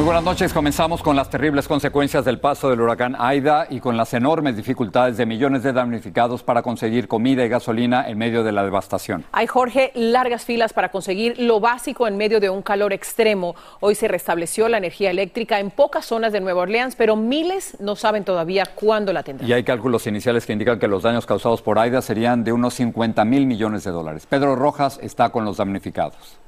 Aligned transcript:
Muy 0.00 0.06
buenas 0.06 0.24
noches. 0.24 0.54
Comenzamos 0.54 1.02
con 1.02 1.14
las 1.14 1.28
terribles 1.28 1.68
consecuencias 1.68 2.24
del 2.24 2.40
paso 2.40 2.70
del 2.70 2.80
huracán 2.80 3.14
Aida 3.18 3.66
y 3.68 3.80
con 3.80 3.98
las 3.98 4.14
enormes 4.14 4.56
dificultades 4.56 5.18
de 5.18 5.26
millones 5.26 5.62
de 5.62 5.74
damnificados 5.74 6.42
para 6.42 6.62
conseguir 6.62 7.06
comida 7.06 7.44
y 7.44 7.50
gasolina 7.50 8.08
en 8.08 8.16
medio 8.16 8.42
de 8.42 8.50
la 8.50 8.64
devastación. 8.64 9.26
Hay, 9.32 9.46
Jorge, 9.46 9.92
largas 9.94 10.46
filas 10.46 10.72
para 10.72 10.88
conseguir 10.88 11.38
lo 11.38 11.60
básico 11.60 12.08
en 12.08 12.16
medio 12.16 12.40
de 12.40 12.48
un 12.48 12.62
calor 12.62 12.94
extremo. 12.94 13.54
Hoy 13.80 13.94
se 13.94 14.08
restableció 14.08 14.70
la 14.70 14.78
energía 14.78 15.10
eléctrica 15.10 15.60
en 15.60 15.70
pocas 15.70 16.06
zonas 16.06 16.32
de 16.32 16.40
Nueva 16.40 16.62
Orleans, 16.62 16.96
pero 16.96 17.14
miles 17.14 17.76
no 17.78 17.94
saben 17.94 18.24
todavía 18.24 18.64
cuándo 18.74 19.12
la 19.12 19.22
tendrán. 19.22 19.46
Y 19.46 19.52
hay 19.52 19.64
cálculos 19.64 20.06
iniciales 20.06 20.46
que 20.46 20.54
indican 20.54 20.78
que 20.78 20.88
los 20.88 21.02
daños 21.02 21.26
causados 21.26 21.60
por 21.60 21.78
Aida 21.78 22.00
serían 22.00 22.42
de 22.42 22.54
unos 22.54 22.72
50 22.72 23.22
mil 23.26 23.46
millones 23.46 23.84
de 23.84 23.90
dólares. 23.90 24.24
Pedro 24.26 24.56
Rojas 24.56 24.98
está 25.02 25.28
con 25.28 25.44
los 25.44 25.58
damnificados. 25.58 26.40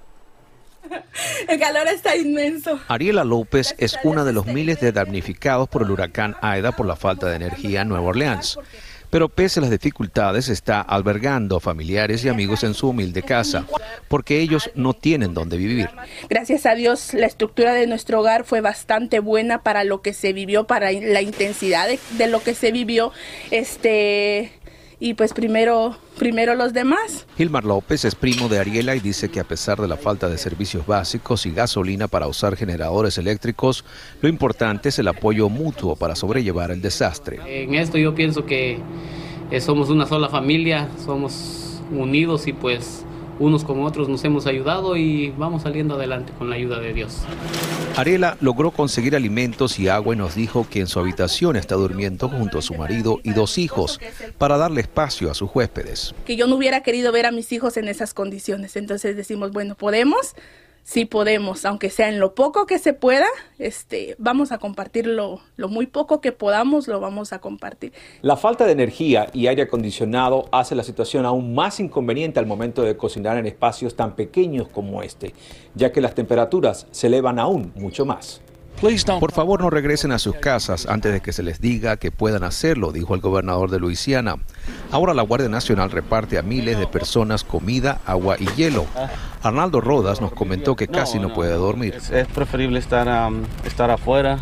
El 1.48 1.58
calor 1.58 1.86
está 1.88 2.16
inmenso. 2.16 2.80
Ariela 2.88 3.24
López 3.24 3.74
es 3.78 3.98
una 4.04 4.24
de 4.24 4.32
los 4.32 4.46
miles 4.46 4.80
de 4.80 4.92
damnificados 4.92 5.68
por 5.68 5.82
el 5.82 5.90
huracán 5.90 6.36
Aida 6.40 6.72
por 6.72 6.86
la 6.86 6.96
falta 6.96 7.28
de 7.28 7.36
energía 7.36 7.82
en 7.82 7.88
Nueva 7.88 8.06
Orleans. 8.06 8.58
Pero 9.10 9.28
pese 9.28 9.60
a 9.60 9.62
las 9.62 9.70
dificultades, 9.70 10.48
está 10.48 10.80
albergando 10.80 11.60
familiares 11.60 12.24
y 12.24 12.30
amigos 12.30 12.64
en 12.64 12.72
su 12.72 12.88
humilde 12.88 13.22
casa, 13.22 13.66
porque 14.08 14.40
ellos 14.40 14.70
no 14.74 14.94
tienen 14.94 15.34
dónde 15.34 15.58
vivir. 15.58 15.90
Gracias 16.30 16.64
a 16.64 16.74
Dios, 16.74 17.12
la 17.12 17.26
estructura 17.26 17.74
de 17.74 17.86
nuestro 17.86 18.20
hogar 18.20 18.44
fue 18.44 18.62
bastante 18.62 19.20
buena 19.20 19.62
para 19.62 19.84
lo 19.84 20.00
que 20.00 20.14
se 20.14 20.32
vivió, 20.32 20.66
para 20.66 20.90
la 20.92 21.20
intensidad 21.20 21.88
de, 21.88 21.98
de 22.16 22.26
lo 22.26 22.42
que 22.42 22.54
se 22.54 22.72
vivió. 22.72 23.12
Este 23.50 24.50
y 25.02 25.14
pues 25.14 25.32
primero, 25.32 25.96
primero 26.16 26.54
los 26.54 26.72
demás. 26.72 27.26
Gilmar 27.36 27.64
López 27.64 28.04
es 28.04 28.14
primo 28.14 28.48
de 28.48 28.60
Ariela 28.60 28.94
y 28.94 29.00
dice 29.00 29.28
que 29.28 29.40
a 29.40 29.44
pesar 29.44 29.80
de 29.80 29.88
la 29.88 29.96
falta 29.96 30.28
de 30.28 30.38
servicios 30.38 30.86
básicos 30.86 31.44
y 31.44 31.50
gasolina 31.50 32.06
para 32.06 32.28
usar 32.28 32.54
generadores 32.54 33.18
eléctricos, 33.18 33.84
lo 34.20 34.28
importante 34.28 34.90
es 34.90 35.00
el 35.00 35.08
apoyo 35.08 35.48
mutuo 35.48 35.96
para 35.96 36.14
sobrellevar 36.14 36.70
el 36.70 36.80
desastre. 36.80 37.40
En 37.44 37.74
esto 37.74 37.98
yo 37.98 38.14
pienso 38.14 38.46
que 38.46 38.78
eh, 39.50 39.60
somos 39.60 39.90
una 39.90 40.06
sola 40.06 40.28
familia, 40.28 40.88
somos 41.04 41.82
unidos 41.90 42.46
y 42.46 42.52
pues 42.52 43.04
unos 43.38 43.64
con 43.64 43.82
otros 43.82 44.08
nos 44.08 44.24
hemos 44.24 44.46
ayudado 44.46 44.96
y 44.96 45.30
vamos 45.30 45.62
saliendo 45.62 45.94
adelante 45.94 46.32
con 46.38 46.50
la 46.50 46.56
ayuda 46.56 46.80
de 46.80 46.92
Dios. 46.92 47.22
Ariela 47.96 48.36
logró 48.40 48.70
conseguir 48.70 49.14
alimentos 49.14 49.78
y 49.78 49.88
agua 49.88 50.14
y 50.14 50.18
nos 50.18 50.34
dijo 50.34 50.66
que 50.68 50.80
en 50.80 50.86
su 50.86 50.98
habitación 50.98 51.56
está 51.56 51.74
durmiendo 51.74 52.28
junto 52.28 52.58
a 52.58 52.62
su 52.62 52.74
marido 52.74 53.20
y 53.22 53.32
dos 53.32 53.58
hijos 53.58 54.00
para 54.38 54.56
darle 54.56 54.80
espacio 54.80 55.30
a 55.30 55.34
sus 55.34 55.50
huéspedes. 55.54 56.14
Que 56.24 56.36
yo 56.36 56.46
no 56.46 56.56
hubiera 56.56 56.82
querido 56.82 57.12
ver 57.12 57.26
a 57.26 57.30
mis 57.30 57.52
hijos 57.52 57.76
en 57.76 57.88
esas 57.88 58.14
condiciones. 58.14 58.76
Entonces 58.76 59.16
decimos, 59.16 59.52
bueno, 59.52 59.74
podemos, 59.74 60.34
sí 60.82 61.04
podemos, 61.04 61.64
aunque 61.64 61.90
sea 61.90 62.08
en 62.08 62.18
lo 62.18 62.34
poco 62.34 62.66
que 62.66 62.78
se 62.78 62.92
pueda, 62.92 63.26
este, 63.58 64.14
vamos 64.18 64.52
a 64.52 64.58
compartir 64.58 65.06
lo, 65.06 65.40
lo, 65.56 65.68
muy 65.68 65.86
poco 65.86 66.20
que 66.20 66.32
podamos, 66.32 66.88
lo 66.88 67.00
vamos 67.00 67.32
a 67.32 67.40
compartir. 67.40 67.92
La 68.20 68.36
falta 68.36 68.66
de 68.66 68.72
energía 68.72 69.28
y 69.32 69.46
aire 69.46 69.62
acondicionado 69.62 70.48
hace 70.52 70.74
la 70.74 70.82
situación 70.82 71.26
aún 71.26 71.54
más 71.54 71.80
inconveniente 71.80 72.38
al 72.38 72.46
momento 72.46 72.82
de 72.82 72.96
cocinar 72.96 73.36
en 73.38 73.46
espacios 73.46 73.96
tan 73.96 74.16
pequeños 74.16 74.68
como 74.68 75.02
este, 75.02 75.34
ya 75.74 75.92
que 75.92 76.00
las 76.00 76.14
temperaturas 76.14 76.86
se 76.90 77.06
elevan 77.06 77.38
aún 77.38 77.72
mucho 77.76 78.04
más. 78.04 78.42
Por 79.20 79.30
favor, 79.30 79.60
no 79.60 79.70
regresen 79.70 80.10
a 80.10 80.18
sus 80.18 80.34
casas 80.34 80.86
antes 80.86 81.12
de 81.12 81.20
que 81.20 81.32
se 81.32 81.44
les 81.44 81.60
diga 81.60 81.96
que 81.98 82.10
puedan 82.10 82.42
hacerlo, 82.42 82.90
dijo 82.90 83.14
el 83.14 83.20
gobernador 83.20 83.70
de 83.70 83.78
Luisiana. 83.78 84.36
Ahora 84.90 85.14
la 85.14 85.22
Guardia 85.22 85.48
Nacional 85.48 85.92
reparte 85.92 86.36
a 86.36 86.42
miles 86.42 86.76
de 86.78 86.88
personas 86.88 87.44
comida, 87.44 88.00
agua 88.06 88.36
y 88.40 88.46
hielo. 88.56 88.86
Arnaldo 89.40 89.80
Rodas 89.80 90.20
nos 90.20 90.32
comentó 90.32 90.74
que 90.74 90.88
casi 90.88 91.20
no, 91.20 91.32
puede 91.32 91.52
dormir. 91.52 91.94
Es, 91.94 92.10
es 92.10 92.26
preferible 92.26 92.80
estar, 92.80 93.06
um, 93.28 93.42
estar 93.64 93.88
afuera, 93.88 94.40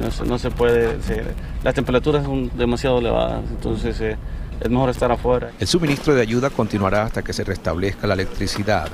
no 0.00 0.10
se, 0.10 0.24
no 0.24 0.38
se 0.38 0.50
puede, 0.50 1.00
se, 1.02 1.22
las 1.62 1.74
temperaturas 1.74 2.24
son 2.24 2.50
demasiado 2.58 2.98
elevadas, 2.98 3.44
entonces 3.48 4.00
eh, 4.00 4.16
es 4.60 4.70
mejor 4.70 4.90
estar 4.90 5.12
afuera. 5.12 5.52
El 5.60 5.68
suministro 5.68 6.14
de 6.14 6.22
ayuda 6.22 6.50
continuará 6.50 7.04
hasta 7.04 7.22
que 7.22 7.32
se 7.32 7.44
restablezca 7.44 8.08
la 8.08 8.14
electricidad. 8.14 8.88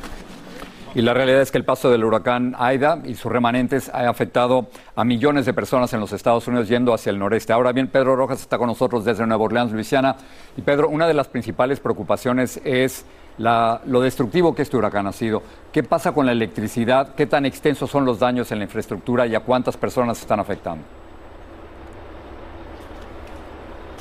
Y 0.97 1.03
la 1.03 1.13
realidad 1.13 1.41
es 1.41 1.51
que 1.51 1.59
el 1.59 1.65
paso 1.65 1.91
del 1.91 2.05
huracán 2.05 2.55
Aida 2.57 3.01
y 3.05 3.15
sus 3.15 3.33
remanentes 3.33 3.89
ha 3.89 4.09
afectado 4.09 4.69
a 4.95 5.05
millones 5.05 5.45
de 5.45 5.53
personas 5.53 5.93
en 5.93 5.99
los 5.99 6.13
Estados 6.13 6.47
Unidos 6.47 6.69
yendo 6.69 6.95
hacia 6.95 7.11
el 7.11 7.19
noreste. 7.19 7.53
Ahora 7.53 7.73
bien, 7.73 7.89
Pedro 7.89 8.15
Rojas 8.15 8.41
está 8.41 8.59
con 8.59 8.69
nosotros 8.69 9.05
desde 9.05 9.27
Nueva 9.27 9.43
Orleans, 9.43 9.73
Luisiana. 9.73 10.15
Y 10.57 10.63
Pedro, 10.63 10.89
una 10.89 11.09
de 11.09 11.15
las 11.15 11.27
principales 11.27 11.81
preocupaciones 11.81 12.61
es 12.65 13.05
lo 13.39 14.01
destructivo 14.01 14.55
que 14.55 14.63
este 14.63 14.77
huracán 14.77 15.09
ha 15.09 15.13
sido. 15.13 15.43
¿Qué 15.73 15.83
pasa 15.83 16.13
con 16.13 16.27
la 16.27 16.33
electricidad? 16.33 17.17
¿Qué 17.17 17.27
tan 17.27 17.45
extensos 17.45 17.91
son 17.91 18.05
los 18.05 18.21
daños 18.21 18.53
en 18.53 18.59
la 18.59 18.65
infraestructura 18.65 19.27
y 19.27 19.35
a 19.35 19.41
cuántas 19.41 19.77
personas 19.77 20.21
están 20.21 20.39
afectando? 20.39 20.85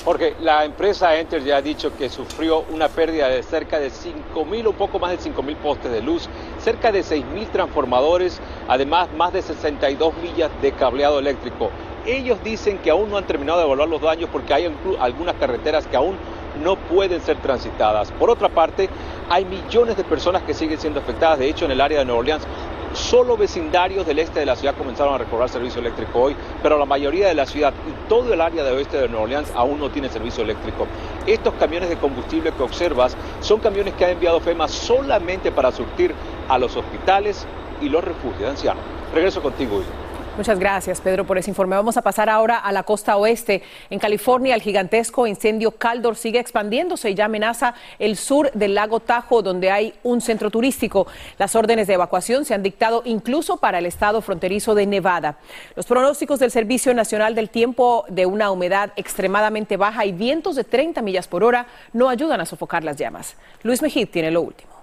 Jorge, 0.05 0.35
la 0.41 0.65
empresa 0.65 1.15
Enter 1.15 1.41
ya 1.45 1.55
ha 1.55 1.61
dicho 1.61 1.95
que 1.95 2.09
sufrió 2.09 2.65
una 2.73 2.89
pérdida 2.89 3.29
de 3.29 3.41
cerca 3.41 3.79
de 3.79 3.87
5.000 3.87 4.67
o 4.67 4.73
poco 4.73 4.99
más 4.99 5.11
de 5.11 5.31
5.000 5.31 5.55
postes 5.55 5.89
de 5.89 6.01
luz, 6.01 6.27
cerca 6.63 6.91
de 6.91 7.01
6.000 7.01 7.49
transformadores, 7.51 8.39
además 8.67 9.09
más 9.17 9.33
de 9.33 9.41
62 9.41 10.13
millas 10.17 10.49
de 10.61 10.71
cableado 10.71 11.19
eléctrico. 11.19 11.69
Ellos 12.05 12.39
dicen 12.43 12.77
que 12.79 12.89
aún 12.89 13.09
no 13.09 13.17
han 13.17 13.25
terminado 13.25 13.59
de 13.59 13.65
evaluar 13.65 13.89
los 13.89 14.01
daños 14.01 14.29
porque 14.31 14.53
hay 14.53 14.73
algunas 14.99 15.35
carreteras 15.35 15.87
que 15.87 15.97
aún 15.97 16.15
no 16.63 16.75
pueden 16.75 17.21
ser 17.21 17.37
transitadas. 17.37 18.11
Por 18.11 18.29
otra 18.29 18.49
parte, 18.49 18.89
hay 19.29 19.45
millones 19.45 19.97
de 19.97 20.03
personas 20.03 20.43
que 20.43 20.53
siguen 20.53 20.79
siendo 20.79 20.99
afectadas. 20.99 21.39
De 21.39 21.49
hecho, 21.49 21.65
en 21.65 21.71
el 21.71 21.81
área 21.81 21.99
de 21.99 22.05
Nueva 22.05 22.19
Orleans, 22.19 22.43
solo 22.93 23.37
vecindarios 23.37 24.05
del 24.05 24.19
este 24.19 24.39
de 24.39 24.45
la 24.45 24.55
ciudad 24.55 24.75
comenzaron 24.75 25.15
a 25.15 25.17
recobrar 25.17 25.49
servicio 25.49 25.81
eléctrico 25.81 26.19
hoy, 26.19 26.35
pero 26.61 26.77
la 26.77 26.85
mayoría 26.85 27.27
de 27.27 27.33
la 27.33 27.45
ciudad 27.45 27.73
y 27.87 28.09
todo 28.09 28.33
el 28.33 28.41
área 28.41 28.63
de 28.63 28.71
oeste 28.71 28.97
de 28.97 29.07
Nueva 29.07 29.23
Orleans 29.23 29.51
aún 29.55 29.79
no 29.79 29.89
tiene 29.89 30.09
servicio 30.09 30.43
eléctrico. 30.43 30.87
Estos 31.25 31.53
camiones 31.55 31.89
de 31.89 31.97
combustible 31.97 32.51
que 32.51 32.63
observas 32.63 33.15
son 33.41 33.59
camiones 33.59 33.93
que 33.95 34.05
ha 34.05 34.11
enviado 34.11 34.39
FEMA 34.39 34.67
solamente 34.67 35.51
para 35.51 35.71
surtir 35.71 36.13
a 36.47 36.57
los 36.57 36.75
hospitales 36.75 37.45
y 37.81 37.89
los 37.89 38.03
refugios 38.03 38.39
de 38.39 38.47
ancianos. 38.47 38.83
Regreso 39.13 39.41
contigo, 39.41 39.77
Hugo. 39.77 40.02
Muchas 40.35 40.57
gracias, 40.57 40.99
Pedro, 40.99 41.27
por 41.27 41.37
ese 41.37 41.51
informe. 41.51 41.75
Vamos 41.75 41.95
a 41.95 42.01
pasar 42.01 42.27
ahora 42.27 42.57
a 42.57 42.71
la 42.71 42.81
costa 42.81 43.17
oeste. 43.17 43.61
En 43.91 43.99
California, 43.99 44.55
el 44.55 44.63
gigantesco 44.63 45.27
incendio 45.27 45.73
Caldor 45.73 46.15
sigue 46.15 46.39
expandiéndose 46.39 47.11
y 47.11 47.13
ya 47.13 47.25
amenaza 47.25 47.75
el 47.99 48.17
sur 48.17 48.51
del 48.53 48.73
lago 48.73 48.99
Tajo, 48.99 49.43
donde 49.43 49.69
hay 49.69 49.93
un 50.01 50.21
centro 50.21 50.49
turístico. 50.49 51.05
Las 51.37 51.55
órdenes 51.55 51.85
de 51.85 51.93
evacuación 51.93 52.45
se 52.45 52.55
han 52.55 52.63
dictado 52.63 53.03
incluso 53.05 53.57
para 53.57 53.77
el 53.77 53.85
estado 53.85 54.23
fronterizo 54.23 54.73
de 54.73 54.87
Nevada. 54.87 55.37
Los 55.75 55.85
pronósticos 55.85 56.39
del 56.39 56.49
Servicio 56.49 56.95
Nacional 56.95 57.35
del 57.35 57.51
Tiempo 57.51 58.03
de 58.09 58.25
una 58.25 58.49
humedad 58.49 58.91
extremadamente 58.95 59.77
baja 59.77 60.03
y 60.03 60.13
vientos 60.13 60.55
de 60.55 60.63
30 60.63 61.03
millas 61.03 61.27
por 61.27 61.43
hora 61.43 61.67
no 61.93 62.09
ayudan 62.09 62.41
a 62.41 62.47
sofocar 62.47 62.83
las 62.83 62.97
llamas. 62.97 63.35
Luis 63.61 63.83
Mejid 63.83 64.09
tiene 64.09 64.31
lo 64.31 64.41
último. 64.41 64.73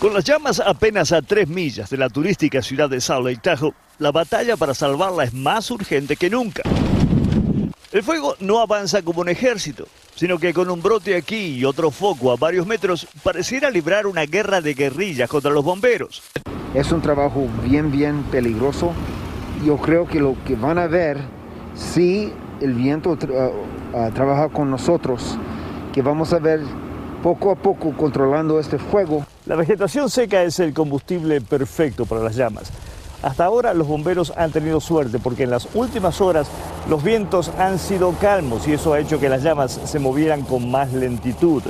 Con 0.00 0.14
las 0.14 0.22
llamas 0.22 0.60
apenas 0.60 1.10
a 1.10 1.22
tres 1.22 1.48
millas 1.48 1.90
de 1.90 1.96
la 1.96 2.08
turística 2.08 2.62
ciudad 2.62 2.88
de 2.88 3.00
Salt 3.00 3.26
Lake 3.26 3.72
la 3.98 4.12
batalla 4.12 4.56
para 4.56 4.72
salvarla 4.72 5.24
es 5.24 5.34
más 5.34 5.72
urgente 5.72 6.14
que 6.14 6.30
nunca. 6.30 6.62
El 7.90 8.04
fuego 8.04 8.36
no 8.38 8.60
avanza 8.60 9.02
como 9.02 9.22
un 9.22 9.28
ejército, 9.28 9.88
sino 10.14 10.38
que 10.38 10.54
con 10.54 10.70
un 10.70 10.80
brote 10.80 11.16
aquí 11.16 11.56
y 11.56 11.64
otro 11.64 11.90
foco 11.90 12.30
a 12.30 12.36
varios 12.36 12.64
metros 12.64 13.08
pareciera 13.24 13.70
librar 13.70 14.06
una 14.06 14.24
guerra 14.24 14.60
de 14.60 14.74
guerrillas 14.74 15.28
contra 15.28 15.50
los 15.50 15.64
bomberos. 15.64 16.22
Es 16.74 16.92
un 16.92 17.02
trabajo 17.02 17.48
bien, 17.64 17.90
bien 17.90 18.22
peligroso. 18.30 18.92
Yo 19.66 19.78
creo 19.78 20.06
que 20.06 20.20
lo 20.20 20.36
que 20.46 20.54
van 20.54 20.78
a 20.78 20.86
ver, 20.86 21.18
si 21.74 22.32
el 22.60 22.74
viento 22.74 23.18
trabaja 24.14 24.48
con 24.50 24.70
nosotros, 24.70 25.36
que 25.92 26.02
vamos 26.02 26.32
a 26.32 26.38
ver 26.38 26.60
poco 27.20 27.50
a 27.50 27.56
poco 27.56 27.96
controlando 27.96 28.60
este 28.60 28.78
fuego. 28.78 29.26
La 29.48 29.56
vegetación 29.56 30.10
seca 30.10 30.42
es 30.42 30.60
el 30.60 30.74
combustible 30.74 31.40
perfecto 31.40 32.04
para 32.04 32.22
las 32.22 32.36
llamas. 32.36 32.70
Hasta 33.22 33.46
ahora 33.46 33.72
los 33.72 33.86
bomberos 33.86 34.30
han 34.36 34.52
tenido 34.52 34.78
suerte 34.78 35.18
porque 35.18 35.44
en 35.44 35.50
las 35.50 35.74
últimas 35.74 36.20
horas 36.20 36.50
los 36.86 37.02
vientos 37.02 37.50
han 37.56 37.78
sido 37.78 38.12
calmos 38.20 38.68
y 38.68 38.74
eso 38.74 38.92
ha 38.92 39.00
hecho 39.00 39.18
que 39.18 39.30
las 39.30 39.42
llamas 39.42 39.80
se 39.86 39.98
movieran 39.98 40.42
con 40.42 40.70
más 40.70 40.92
lentitud. 40.92 41.62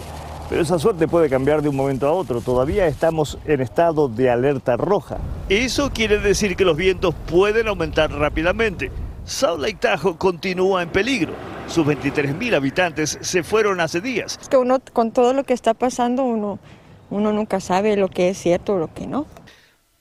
Pero 0.50 0.60
esa 0.60 0.80
suerte 0.80 1.06
puede 1.06 1.30
cambiar 1.30 1.62
de 1.62 1.68
un 1.68 1.76
momento 1.76 2.08
a 2.08 2.12
otro. 2.12 2.40
Todavía 2.40 2.88
estamos 2.88 3.38
en 3.44 3.60
estado 3.60 4.08
de 4.08 4.28
alerta 4.28 4.76
roja. 4.76 5.18
Eso 5.48 5.92
quiere 5.92 6.18
decir 6.18 6.56
que 6.56 6.64
los 6.64 6.76
vientos 6.76 7.14
pueden 7.30 7.68
aumentar 7.68 8.10
rápidamente. 8.10 8.90
Salt 9.24 9.60
Lake 9.60 9.78
Tahoe 9.80 10.16
continúa 10.16 10.82
en 10.82 10.88
peligro. 10.88 11.32
Sus 11.68 11.86
23.000 11.86 12.56
habitantes 12.56 13.18
se 13.20 13.44
fueron 13.44 13.78
hace 13.80 14.00
días. 14.00 14.36
Es 14.42 14.48
que 14.48 14.56
uno, 14.56 14.78
con 14.92 15.12
todo 15.12 15.32
lo 15.32 15.44
que 15.44 15.52
está 15.52 15.74
pasando, 15.74 16.24
uno, 16.24 16.58
uno 17.10 17.32
nunca 17.32 17.60
sabe 17.60 17.96
lo 17.96 18.08
que 18.08 18.30
es 18.30 18.38
cierto 18.38 18.74
o 18.74 18.78
lo 18.78 18.92
que 18.92 19.06
no. 19.06 19.26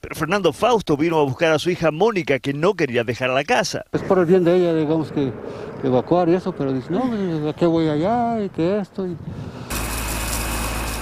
Pero 0.02 0.16
Fernando 0.16 0.54
Fausto 0.54 0.96
vino 0.96 1.20
a 1.20 1.24
buscar 1.24 1.52
a 1.52 1.60
su 1.60 1.70
hija 1.70 1.92
Mónica, 1.92 2.40
que 2.40 2.54
no 2.54 2.76
quería 2.76 3.04
dejar 3.04 3.30
la 3.32 3.44
casa. 3.44 3.84
Es 3.92 4.02
por 4.04 4.20
el 4.20 4.26
bien 4.26 4.44
de 4.44 4.56
ella, 4.56 4.74
digamos, 4.74 5.12
que, 5.12 5.32
evacuar 5.84 6.30
y 6.30 6.36
eso, 6.36 6.54
pero 6.54 6.72
dice, 6.72 6.88
no, 6.92 7.50
¿a 7.50 7.54
qué 7.54 7.66
voy 7.66 7.90
allá? 7.90 8.42
¿Y 8.44 8.50
qué 8.50 8.80
esto? 8.80 9.08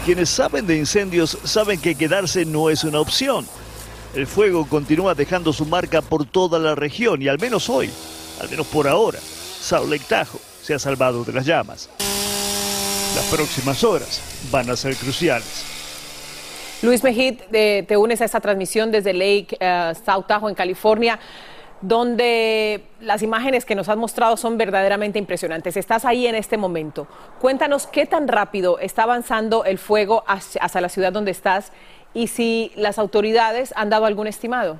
Quienes 0.06 0.30
saben 0.30 0.66
de 0.66 0.78
incendios 0.78 1.38
saben 1.44 1.80
que 1.80 1.96
quedarse 1.96 2.46
no 2.46 2.70
es 2.70 2.84
una 2.84 3.00
opción. 3.00 3.46
El 4.16 4.28
fuego 4.28 4.66
continúa 4.66 5.14
dejando 5.14 5.52
su 5.52 5.66
marca 5.66 6.02
por 6.02 6.26
toda 6.26 6.58
la 6.58 6.74
región 6.74 7.22
y 7.22 7.28
al 7.28 7.38
menos 7.38 7.70
hoy, 7.70 7.90
al 8.40 8.50
menos 8.50 8.66
por 8.68 8.88
ahora, 8.88 9.20
Salt 9.20 9.90
Lake 9.90 10.06
Tahoe 10.08 10.40
se 10.62 10.74
ha 10.74 10.80
salvado 10.80 11.26
de 11.26 11.34
las 11.34 11.46
llamas. 11.46 11.90
Las 13.16 13.26
próximas 13.26 13.84
horas 13.84 14.22
van 14.52 14.70
a 14.70 14.76
ser 14.76 14.96
cruciales. 14.96 15.75
Luis 16.86 17.04
Mejid, 17.04 17.40
te 17.50 17.98
unes 17.98 18.22
a 18.22 18.26
esta 18.26 18.40
transmisión 18.40 18.92
desde 18.92 19.12
Lake 19.12 19.58
uh, 19.60 19.96
South 20.06 20.26
Tahoe, 20.28 20.50
en 20.50 20.56
California, 20.56 21.20
donde 21.82 22.84
las 23.00 23.24
imágenes 23.24 23.66
que 23.66 23.74
nos 23.74 23.90
has 23.90 23.98
mostrado 23.98 24.38
son 24.38 24.58
verdaderamente 24.58 25.18
impresionantes. 25.18 25.78
Estás 25.78 26.06
ahí 26.06 26.28
en 26.28 26.36
este 26.36 26.58
momento. 26.58 27.08
Cuéntanos 27.42 27.88
qué 27.88 28.06
tan 28.06 28.28
rápido 28.28 28.78
está 28.78 29.04
avanzando 29.04 29.66
el 29.66 29.80
fuego 29.80 30.24
hacia 30.28 30.82
la 30.82 30.90
ciudad 30.90 31.12
donde 31.12 31.32
estás 31.32 31.72
y 32.14 32.28
si 32.28 32.72
las 32.76 33.00
autoridades 33.00 33.74
han 33.76 33.90
dado 33.90 34.06
algún 34.06 34.28
estimado. 34.28 34.80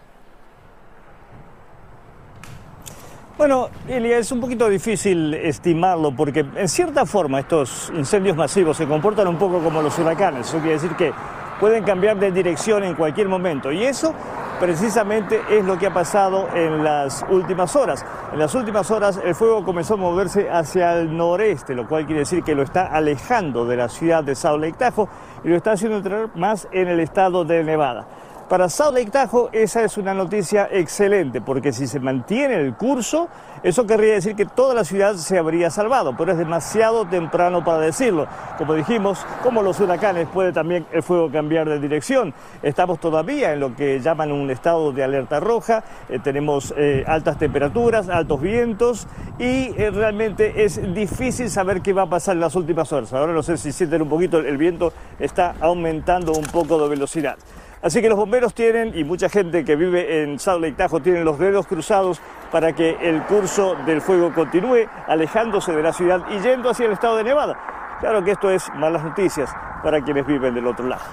Bueno, 3.38 3.70
Elia, 3.90 4.18
es 4.18 4.32
un 4.32 4.40
poquito 4.40 4.70
difícil 4.70 5.34
estimarlo 5.34 6.16
porque 6.16 6.46
en 6.56 6.70
cierta 6.70 7.06
forma 7.06 7.42
estos 7.42 7.92
incendios 7.94 8.38
masivos 8.38 8.78
se 8.78 8.88
comportan 8.88 9.28
un 9.28 9.38
poco 9.38 9.60
como 9.60 9.82
los 9.82 10.00
huracanes. 10.00 10.48
Eso 10.48 10.60
quiere 10.60 10.74
decir 10.74 10.96
que 10.96 11.12
pueden 11.60 11.84
cambiar 11.84 12.18
de 12.18 12.32
dirección 12.32 12.84
en 12.84 12.96
cualquier 12.96 13.28
momento 13.28 13.72
y 13.72 13.84
eso 13.84 14.14
precisamente 14.60 15.42
es 15.50 15.66
lo 15.66 15.78
que 15.78 15.88
ha 15.88 15.94
pasado 15.94 16.48
en 16.54 16.84
las 16.84 17.26
últimas 17.30 17.76
horas. 17.76 18.06
En 18.32 18.40
las 18.40 18.56
últimas 18.56 18.90
horas 18.92 19.20
el 19.24 19.36
fuego 19.36 19.64
comenzó 19.64 19.96
a 19.96 19.98
moverse 19.98 20.50
hacia 20.50 20.94
el 20.94 21.16
noreste, 21.16 21.76
lo 21.76 21.88
cual 21.88 22.06
quiere 22.06 22.20
decir 22.20 22.44
que 22.44 22.56
lo 22.56 22.64
está 22.64 22.88
alejando 22.88 23.66
de 23.66 23.78
la 23.78 23.90
ciudad 23.90 24.24
de 24.24 24.36
Salt 24.36 24.62
Lake 24.62 24.78
Tahoe 24.78 25.08
y 25.44 25.50
lo 25.50 25.56
está 25.56 25.74
haciendo 25.74 25.98
entrar 25.98 26.30
más 26.36 26.68
en 26.72 26.88
el 26.88 27.00
estado 27.00 27.46
de 27.46 27.64
Nevada. 27.64 28.06
Para 28.50 28.70
Salt 28.70 28.96
Lake 28.96 29.10
Tahoe 29.10 29.50
esa 29.54 29.84
es 29.84 29.98
una 29.98 30.14
noticia 30.14 30.70
excelente, 30.72 31.42
porque 31.42 31.74
si 31.74 31.88
se 31.88 32.00
mantiene 32.00 32.54
el 32.54 32.76
curso, 32.76 33.28
eso 33.64 33.88
querría 33.88 34.14
decir 34.14 34.36
que 34.36 34.46
toda 34.46 34.76
la 34.76 34.84
ciudad 34.84 35.16
se 35.16 35.40
habría 35.40 35.72
salvado, 35.72 36.16
pero 36.16 36.32
es 36.32 36.38
demasiado 36.38 37.08
temprano 37.08 37.64
para 37.64 37.80
decirlo. 37.80 38.28
Como 38.60 38.76
dijimos, 38.76 39.26
como 39.42 39.64
los 39.64 39.80
huracanes, 39.80 40.28
puede 40.28 40.54
también 40.54 40.86
el 40.92 41.02
fuego 41.02 41.32
cambiar 41.32 41.68
de 41.68 41.80
dirección. 41.80 42.36
Estamos 42.62 43.00
todavía 43.00 43.52
en 43.52 43.62
lo 43.62 43.76
que 43.76 44.00
llaman 44.00 44.32
un 44.32 44.52
estado 44.52 44.92
de 44.92 45.04
alerta 45.04 45.40
roja, 45.40 45.84
eh, 46.08 46.20
tenemos 46.24 46.72
eh, 46.78 47.04
altas 47.08 47.40
temperaturas, 47.40 48.10
altos 48.10 48.40
vientos 48.42 49.08
y 49.40 49.74
eh, 49.76 49.90
realmente 49.92 50.64
es 50.64 50.80
difícil 50.94 51.50
saber 51.50 51.82
qué 51.82 51.94
va 51.94 52.04
a 52.04 52.10
pasar 52.10 52.36
en 52.36 52.42
las 52.42 52.54
últimas 52.54 52.94
horas. 52.94 53.12
Ahora 53.12 53.34
no 53.34 53.42
sé 53.42 53.58
si 53.58 53.72
sienten 53.72 54.04
un 54.04 54.10
poquito, 54.10 54.38
el 54.38 54.58
viento 54.58 54.94
está 55.18 55.56
aumentando 55.60 56.32
un 56.34 56.46
poco 56.46 56.80
de 56.84 56.90
velocidad. 56.90 57.38
Así 57.86 58.02
que 58.02 58.10
los 58.10 58.18
bomberos 58.18 58.56
tienen, 58.56 58.98
y 58.98 59.04
mucha 59.04 59.30
gente 59.30 59.64
que 59.64 59.76
vive 59.76 60.24
en 60.24 60.40
Salt 60.40 60.60
Lake 60.60 60.74
Tahoe, 60.76 61.02
tienen 61.02 61.24
los 61.24 61.38
dedos 61.38 61.68
cruzados 61.68 62.20
para 62.52 62.74
que 62.74 62.98
el 63.00 63.22
curso 63.26 63.76
del 63.86 64.02
fuego 64.02 64.34
continúe 64.34 64.90
alejándose 65.06 65.72
de 65.72 65.84
la 65.84 65.94
ciudad 65.94 66.26
y 66.32 66.40
yendo 66.40 66.72
hacia 66.72 66.88
el 66.88 66.94
estado 66.94 67.18
de 67.18 67.26
Nevada. 67.26 67.56
Claro 68.00 68.24
que 68.24 68.32
esto 68.32 68.50
es 68.50 68.74
malas 68.74 69.04
noticias 69.04 69.52
para 69.84 70.02
quienes 70.02 70.26
viven 70.26 70.56
del 70.56 70.66
otro 70.66 70.88
lado. 70.88 71.04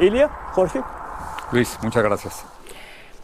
Ilia, 0.00 0.28
Jorge. 0.50 0.82
Luis, 1.52 1.78
muchas 1.80 2.02
gracias. 2.02 2.55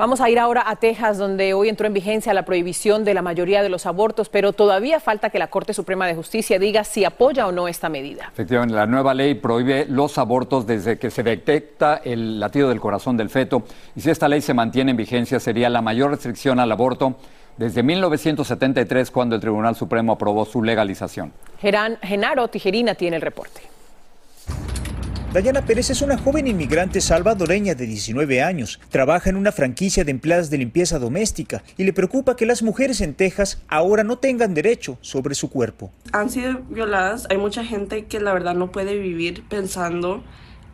Vamos 0.03 0.21
a 0.21 0.29
ir 0.29 0.41
ahora 0.41 0.65
a 0.67 0.75
Texas, 0.75 1.17
donde 1.17 1.55
hoy 1.55 1.69
entró 1.69 1.87
en 1.87 1.93
vigencia 1.93 2.35
la 2.35 2.45
prohibición 2.45 3.05
de 3.05 3.15
la 3.15 3.23
mayoría 3.23 3.63
de 3.63 3.69
los 3.69 3.87
abortos, 3.87 4.29
pero 4.29 4.53
todavía 4.53 4.99
falta 4.99 5.31
que 5.31 5.39
la 5.39 5.47
Corte 5.47 5.75
Suprema 5.75 6.09
de 6.09 6.17
Justicia 6.17 6.59
diga 6.59 6.83
si 6.83 7.05
apoya 7.05 7.47
o 7.47 7.53
no 7.53 7.69
esta 7.69 7.89
medida. 7.89 8.31
Efectivamente, 8.33 8.75
la 8.75 8.89
nueva 8.89 9.15
ley 9.15 9.35
prohíbe 9.37 9.87
los 9.89 10.19
abortos 10.19 10.67
desde 10.67 10.99
que 10.99 11.09
se 11.13 11.23
detecta 11.23 12.01
el 12.05 12.41
latido 12.41 12.69
del 12.71 12.81
corazón 12.81 13.17
del 13.17 13.31
feto. 13.31 13.63
Y 13.95 14.01
si 14.01 14.11
esta 14.11 14.27
ley 14.27 14.41
se 14.41 14.55
mantiene 14.55 14.91
en 14.91 14.97
vigencia, 14.97 15.39
sería 15.39 15.71
la 15.71 15.83
mayor 15.83 16.11
restricción 16.11 16.59
al 16.59 16.73
aborto 16.73 17.15
desde 17.57 17.85
1973, 17.85 19.09
cuando 19.13 19.37
el 19.37 19.41
Tribunal 19.41 19.77
Supremo 19.77 20.15
aprobó 20.15 20.45
su 20.45 20.65
legalización. 20.65 21.33
Genaro 21.61 22.49
Tijerina 22.49 22.97
tiene 22.97 23.15
el 23.19 23.23
reporte. 23.23 23.61
Dayana 25.33 25.65
Pérez 25.65 25.89
es 25.89 26.03
una 26.03 26.19
joven 26.19 26.47
inmigrante 26.47 27.01
salvadoreña 27.01 27.75
de 27.75 27.87
19 27.87 28.43
años. 28.43 28.79
Trabaja 28.91 29.31
en 29.31 29.37
una 29.37 29.51
franquicia 29.51 30.05
de 30.05 30.11
empleadas 30.11 30.51
de 30.51 30.59
limpieza 30.59 30.99
doméstica 30.99 31.65
y 31.79 31.85
le 31.85 31.95
preocupa 31.95 32.37
que 32.37 32.45
las 32.45 32.63
mujeres 32.63 33.01
en 33.01 33.15
Texas 33.15 33.63
ahora 33.67 34.05
no 34.05 34.19
tengan 34.19 34.53
derecho 34.53 34.99
sobre 35.01 35.35
su 35.35 35.49
cuerpo. 35.49 35.91
Han 36.13 36.29
sido 36.29 36.59
violadas. 36.69 37.27
Hay 37.31 37.39
mucha 37.39 37.65
gente 37.65 38.05
que 38.05 38.21
la 38.21 38.35
verdad 38.35 38.55
no 38.55 38.73
puede 38.73 38.99
vivir 38.99 39.43
pensando 39.49 40.23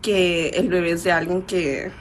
que 0.02 0.49
el 0.49 0.66
bebé 0.66 0.90
es 0.90 1.05
de 1.05 1.12
alguien 1.12 1.43
que 1.43 1.93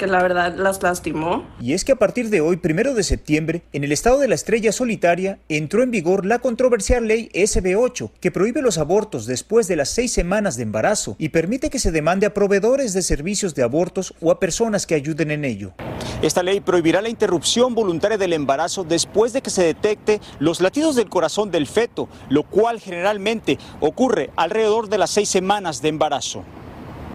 que 0.00 0.06
la 0.06 0.22
verdad 0.22 0.54
las 0.56 0.82
lastimó. 0.82 1.44
Y 1.60 1.74
es 1.74 1.84
que 1.84 1.92
a 1.92 1.96
partir 1.96 2.30
de 2.30 2.40
hoy, 2.40 2.56
primero 2.56 2.94
de 2.94 3.02
septiembre, 3.02 3.64
en 3.74 3.84
el 3.84 3.92
estado 3.92 4.18
de 4.18 4.28
la 4.28 4.34
estrella 4.34 4.72
solitaria, 4.72 5.40
entró 5.50 5.82
en 5.82 5.90
vigor 5.90 6.24
la 6.24 6.38
controversial 6.38 7.06
ley 7.06 7.28
SB8, 7.34 8.10
que 8.18 8.30
prohíbe 8.30 8.62
los 8.62 8.78
abortos 8.78 9.26
después 9.26 9.68
de 9.68 9.76
las 9.76 9.90
seis 9.90 10.10
semanas 10.10 10.56
de 10.56 10.62
embarazo 10.62 11.16
y 11.18 11.28
permite 11.28 11.68
que 11.68 11.78
se 11.78 11.92
demande 11.92 12.24
a 12.24 12.32
proveedores 12.32 12.94
de 12.94 13.02
servicios 13.02 13.54
de 13.54 13.62
abortos 13.62 14.14
o 14.22 14.30
a 14.30 14.40
personas 14.40 14.86
que 14.86 14.94
ayuden 14.94 15.32
en 15.32 15.44
ello. 15.44 15.74
Esta 16.22 16.42
ley 16.42 16.60
prohibirá 16.60 17.02
la 17.02 17.10
interrupción 17.10 17.74
voluntaria 17.74 18.16
del 18.16 18.32
embarazo 18.32 18.84
después 18.84 19.34
de 19.34 19.42
que 19.42 19.50
se 19.50 19.64
detecte 19.64 20.22
los 20.38 20.62
latidos 20.62 20.96
del 20.96 21.10
corazón 21.10 21.50
del 21.50 21.66
feto, 21.66 22.08
lo 22.30 22.44
cual 22.44 22.80
generalmente 22.80 23.58
ocurre 23.80 24.30
alrededor 24.36 24.88
de 24.88 24.96
las 24.96 25.10
seis 25.10 25.28
semanas 25.28 25.82
de 25.82 25.90
embarazo. 25.90 26.42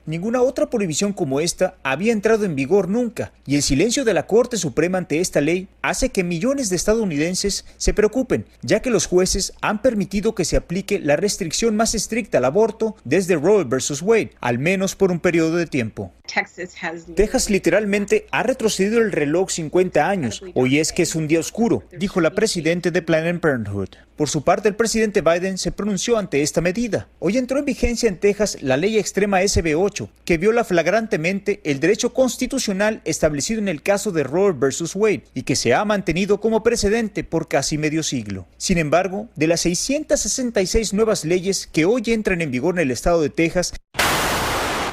Ninguna 0.07 0.43
otra 0.43 0.69
prohibición 0.69 1.13
como 1.13 1.39
esta 1.39 1.77
había 1.81 2.13
entrado 2.13 2.45
en 2.45 2.55
vigor 2.55 2.89
nunca, 2.89 3.33
y 3.47 3.55
el 3.55 3.63
silencio 3.63 4.05
de 4.05 4.13
la 4.13 4.27
Corte 4.27 4.55
Suprema 4.55 4.99
ante 4.99 5.19
esta 5.19 5.41
ley 5.41 5.67
hace 5.81 6.09
que 6.09 6.23
millones 6.23 6.69
de 6.69 6.75
estadounidenses 6.75 7.65
se 7.77 7.93
preocupen, 7.95 8.45
ya 8.61 8.81
que 8.81 8.91
los 8.91 9.07
jueces 9.07 9.53
han 9.61 9.81
permitido 9.81 10.35
que 10.35 10.45
se 10.45 10.57
aplique 10.57 10.99
la 10.99 11.15
restricción 11.15 11.75
más 11.75 11.95
estricta 11.95 12.37
al 12.37 12.45
aborto 12.45 12.95
desde 13.03 13.35
Roe 13.35 13.63
vs. 13.63 14.03
Wade, 14.03 14.33
al 14.41 14.59
menos 14.59 14.95
por 14.95 15.11
un 15.11 15.19
periodo 15.19 15.55
de 15.57 15.65
tiempo. 15.65 16.13
Texas 17.15 17.49
literalmente 17.49 18.27
ha 18.31 18.43
retrocedido 18.43 18.99
el 18.99 19.11
reloj 19.11 19.49
50 19.49 20.07
años. 20.07 20.43
Hoy 20.53 20.79
es 20.79 20.91
que 20.91 21.03
es 21.03 21.15
un 21.15 21.27
día 21.27 21.39
oscuro, 21.39 21.83
dijo 21.97 22.21
la 22.21 22.31
presidenta 22.31 22.91
de 22.91 23.01
Planned 23.01 23.39
Parenthood. 23.39 23.89
Por 24.15 24.29
su 24.29 24.43
parte, 24.43 24.69
el 24.69 24.75
presidente 24.75 25.21
Biden 25.21 25.57
se 25.57 25.73
pronunció 25.73 26.17
ante 26.17 26.41
esta 26.41 26.61
medida. 26.61 27.09
Hoy 27.19 27.37
entró 27.37 27.59
en 27.59 27.65
vigencia 27.65 28.07
en 28.07 28.17
Texas 28.17 28.57
la 28.61 28.77
ley 28.77 28.97
extrema 28.97 29.41
SB8, 29.41 29.94
que 30.25 30.37
viola 30.37 30.63
flagrantemente 30.63 31.61
el 31.63 31.79
derecho 31.79 32.13
constitucional 32.13 33.01
establecido 33.05 33.59
en 33.59 33.67
el 33.67 33.81
caso 33.81 34.11
de 34.11 34.23
Roe 34.23 34.53
vs. 34.53 34.95
Wade 34.95 35.23
y 35.33 35.43
que 35.43 35.55
se 35.55 35.73
ha 35.73 35.85
mantenido 35.85 36.39
como 36.39 36.63
precedente 36.63 37.23
por 37.23 37.47
casi 37.47 37.77
medio 37.77 38.03
siglo. 38.03 38.47
Sin 38.57 38.77
embargo, 38.77 39.29
de 39.35 39.47
las 39.47 39.61
666 39.61 40.93
nuevas 40.93 41.25
leyes 41.25 41.67
que 41.67 41.85
hoy 41.85 42.03
entran 42.07 42.41
en 42.41 42.51
vigor 42.51 42.75
en 42.75 42.81
el 42.81 42.91
estado 42.91 43.21
de 43.21 43.29
Texas, 43.29 43.73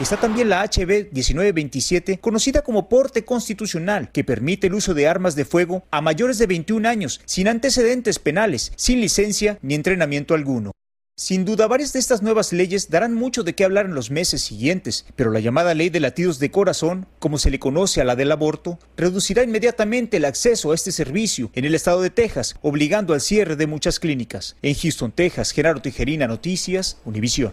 Está 0.00 0.16
también 0.16 0.48
la 0.48 0.64
HB 0.64 1.12
1927, 1.12 2.18
conocida 2.18 2.62
como 2.62 2.88
porte 2.88 3.24
constitucional, 3.24 4.10
que 4.10 4.24
permite 4.24 4.66
el 4.66 4.74
uso 4.74 4.94
de 4.94 5.06
armas 5.06 5.36
de 5.36 5.44
fuego 5.44 5.84
a 5.92 6.00
mayores 6.00 6.38
de 6.38 6.48
21 6.48 6.88
años, 6.88 7.20
sin 7.24 7.46
antecedentes 7.46 8.18
penales, 8.18 8.72
sin 8.74 9.00
licencia 9.00 9.58
ni 9.62 9.74
entrenamiento 9.74 10.34
alguno. 10.34 10.72
Sin 11.14 11.44
duda, 11.44 11.66
varias 11.66 11.92
de 11.92 11.98
estas 11.98 12.22
nuevas 12.22 12.54
leyes 12.54 12.88
darán 12.88 13.12
mucho 13.14 13.42
de 13.42 13.54
qué 13.54 13.64
hablar 13.64 13.84
en 13.84 13.94
los 13.94 14.10
meses 14.10 14.40
siguientes, 14.40 15.04
pero 15.14 15.30
la 15.30 15.40
llamada 15.40 15.74
ley 15.74 15.90
de 15.90 16.00
latidos 16.00 16.38
de 16.38 16.50
corazón, 16.50 17.06
como 17.18 17.36
se 17.36 17.50
le 17.50 17.58
conoce 17.58 18.00
a 18.00 18.04
la 18.04 18.16
del 18.16 18.32
aborto, 18.32 18.78
reducirá 18.96 19.42
inmediatamente 19.42 20.16
el 20.16 20.24
acceso 20.24 20.72
a 20.72 20.74
este 20.74 20.90
servicio 20.90 21.50
en 21.52 21.66
el 21.66 21.74
estado 21.74 22.00
de 22.00 22.08
Texas, 22.08 22.56
obligando 22.62 23.12
al 23.12 23.20
cierre 23.20 23.56
de 23.56 23.66
muchas 23.66 24.00
clínicas. 24.00 24.56
En 24.62 24.74
Houston, 24.74 25.12
Texas, 25.12 25.52
Gerardo 25.52 25.82
Tijerina, 25.82 26.26
Noticias, 26.26 26.96
Univisión. 27.04 27.52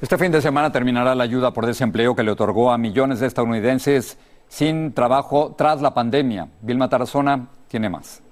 Este 0.00 0.16
fin 0.16 0.32
de 0.32 0.40
semana 0.40 0.72
terminará 0.72 1.14
la 1.14 1.24
ayuda 1.24 1.52
por 1.52 1.66
desempleo 1.66 2.16
que 2.16 2.22
le 2.22 2.30
otorgó 2.30 2.72
a 2.72 2.78
millones 2.78 3.20
de 3.20 3.26
estadounidenses 3.26 4.16
sin 4.48 4.94
trabajo 4.94 5.54
tras 5.56 5.82
la 5.82 5.92
pandemia. 5.92 6.48
Vilma 6.62 6.88
Tarazona 6.88 7.50
tiene 7.68 7.90
más. 7.90 8.22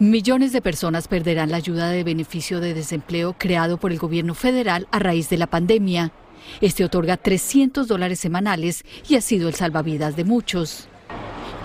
Millones 0.00 0.52
de 0.54 0.62
personas 0.62 1.08
perderán 1.08 1.50
la 1.50 1.58
ayuda 1.58 1.90
de 1.90 2.04
beneficio 2.04 2.60
de 2.60 2.72
desempleo 2.72 3.34
creado 3.36 3.76
por 3.76 3.92
el 3.92 3.98
gobierno 3.98 4.32
federal 4.32 4.88
a 4.92 4.98
raíz 4.98 5.28
de 5.28 5.36
la 5.36 5.46
pandemia. 5.46 6.10
Este 6.62 6.86
otorga 6.86 7.18
300 7.18 7.86
dólares 7.86 8.18
semanales 8.18 8.82
y 9.06 9.16
ha 9.16 9.20
sido 9.20 9.46
el 9.46 9.54
salvavidas 9.54 10.16
de 10.16 10.24
muchos. 10.24 10.88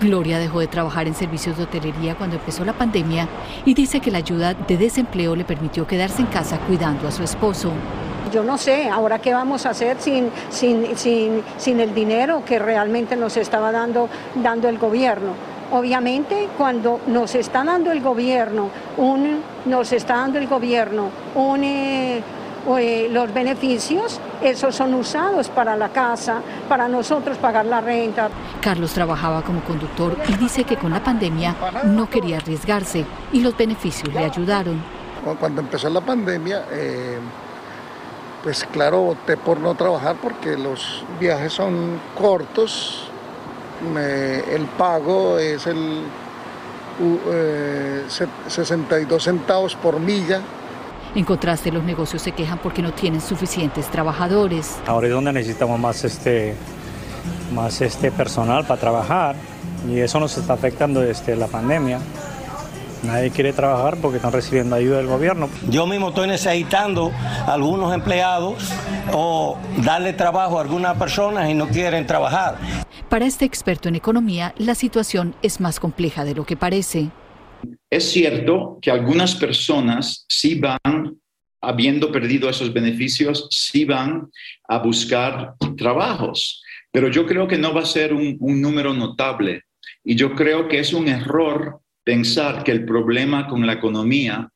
Gloria 0.02 0.38
dejó 0.38 0.60
de 0.60 0.66
trabajar 0.66 1.06
en 1.06 1.14
servicios 1.14 1.56
de 1.56 1.62
hotelería 1.62 2.14
cuando 2.16 2.36
empezó 2.36 2.62
la 2.66 2.74
pandemia 2.74 3.26
y 3.64 3.72
dice 3.72 4.00
que 4.00 4.10
la 4.10 4.18
ayuda 4.18 4.52
de 4.52 4.76
desempleo 4.76 5.34
le 5.34 5.46
permitió 5.46 5.86
quedarse 5.86 6.20
en 6.20 6.28
casa 6.28 6.58
cuidando 6.58 7.08
a 7.08 7.12
su 7.12 7.22
esposo. 7.22 7.72
Yo 8.34 8.44
no 8.44 8.58
sé, 8.58 8.90
ahora 8.90 9.18
qué 9.18 9.32
vamos 9.32 9.64
a 9.64 9.70
hacer 9.70 9.96
sin, 9.98 10.28
sin, 10.50 10.94
sin, 10.98 11.42
sin 11.56 11.80
el 11.80 11.94
dinero 11.94 12.44
que 12.44 12.58
realmente 12.58 13.16
nos 13.16 13.38
estaba 13.38 13.72
dando, 13.72 14.10
dando 14.34 14.68
el 14.68 14.76
gobierno. 14.76 15.55
Obviamente, 15.72 16.48
cuando 16.56 17.00
nos 17.06 17.34
está 17.34 17.64
dando 17.64 17.90
el 17.90 18.00
gobierno, 18.00 18.70
un, 18.96 19.42
nos 19.64 19.92
está 19.92 20.16
dando 20.16 20.38
el 20.38 20.46
gobierno 20.46 21.10
un, 21.34 21.64
eh, 21.64 22.22
eh, 22.78 23.08
los 23.10 23.32
beneficios, 23.32 24.20
esos 24.42 24.74
son 24.74 24.94
usados 24.94 25.48
para 25.48 25.76
la 25.76 25.88
casa, 25.90 26.40
para 26.68 26.88
nosotros 26.88 27.38
pagar 27.38 27.66
la 27.66 27.80
renta. 27.80 28.28
Carlos 28.60 28.92
trabajaba 28.92 29.42
como 29.42 29.60
conductor 29.62 30.16
y 30.28 30.34
dice 30.34 30.64
que 30.64 30.76
con 30.76 30.90
la 30.92 31.02
pandemia 31.02 31.54
no 31.84 32.10
quería 32.10 32.38
arriesgarse 32.38 33.04
y 33.32 33.40
los 33.40 33.56
beneficios 33.56 34.12
le 34.12 34.24
ayudaron. 34.24 34.82
Cuando 35.38 35.60
empezó 35.60 35.88
la 35.90 36.00
pandemia, 36.00 36.64
eh, 36.72 37.18
pues 38.42 38.64
claro, 38.64 39.02
opté 39.08 39.36
por 39.36 39.58
no 39.60 39.74
trabajar 39.74 40.16
porque 40.20 40.56
los 40.56 41.04
viajes 41.20 41.52
son 41.52 42.00
cortos 42.16 43.05
el 43.96 44.62
pago 44.76 45.38
es 45.38 45.66
el 45.66 46.02
62 48.48 49.22
eh, 49.22 49.24
centavos 49.24 49.74
por 49.74 50.00
milla. 50.00 50.40
En 51.14 51.24
contraste, 51.24 51.72
los 51.72 51.82
negocios 51.82 52.22
se 52.22 52.32
quejan 52.32 52.58
porque 52.58 52.82
no 52.82 52.92
tienen 52.92 53.20
suficientes 53.20 53.86
trabajadores. 53.86 54.76
Ahora 54.86 55.06
es 55.06 55.12
donde 55.12 55.32
necesitamos 55.32 55.80
más 55.80 56.04
este, 56.04 56.54
más 57.54 57.80
este 57.80 58.10
personal 58.10 58.66
para 58.66 58.80
trabajar 58.80 59.36
y 59.88 60.00
eso 60.00 60.20
nos 60.20 60.36
está 60.36 60.54
afectando 60.54 61.00
desde 61.00 61.36
la 61.36 61.46
pandemia. 61.46 62.00
Nadie 63.02 63.30
quiere 63.30 63.52
trabajar 63.52 63.96
porque 63.98 64.16
están 64.16 64.32
recibiendo 64.32 64.74
ayuda 64.74 64.96
del 64.98 65.06
gobierno. 65.06 65.48
Yo 65.68 65.86
mismo 65.86 66.08
estoy 66.08 66.28
necesitando 66.28 67.12
algunos 67.46 67.94
empleados 67.94 68.72
o 69.12 69.56
darle 69.78 70.12
trabajo 70.12 70.58
a 70.58 70.62
algunas 70.62 70.96
personas 70.96 71.48
y 71.48 71.54
no 71.54 71.68
quieren 71.68 72.06
trabajar. 72.06 72.58
Para 73.08 73.24
este 73.24 73.44
experto 73.44 73.88
en 73.88 73.94
economía, 73.94 74.52
la 74.58 74.74
situación 74.74 75.36
es 75.40 75.60
más 75.60 75.78
compleja 75.78 76.24
de 76.24 76.34
lo 76.34 76.44
que 76.44 76.56
parece. 76.56 77.10
Es 77.88 78.10
cierto 78.10 78.78
que 78.82 78.90
algunas 78.90 79.36
personas 79.36 80.26
sí 80.28 80.58
van, 80.58 81.20
habiendo 81.60 82.10
perdido 82.10 82.50
esos 82.50 82.72
beneficios, 82.72 83.46
sí 83.50 83.84
van 83.84 84.28
a 84.68 84.78
buscar 84.78 85.54
trabajos, 85.76 86.62
pero 86.90 87.08
yo 87.08 87.26
creo 87.26 87.46
que 87.46 87.58
no 87.58 87.72
va 87.72 87.82
a 87.82 87.86
ser 87.86 88.12
un, 88.12 88.36
un 88.40 88.60
número 88.60 88.92
notable 88.92 89.62
y 90.02 90.16
yo 90.16 90.34
creo 90.34 90.66
que 90.66 90.80
es 90.80 90.92
un 90.92 91.06
error 91.06 91.80
pensar 92.02 92.64
que 92.64 92.72
el 92.72 92.84
problema 92.84 93.46
con 93.46 93.64
la 93.64 93.74
economía 93.74 94.48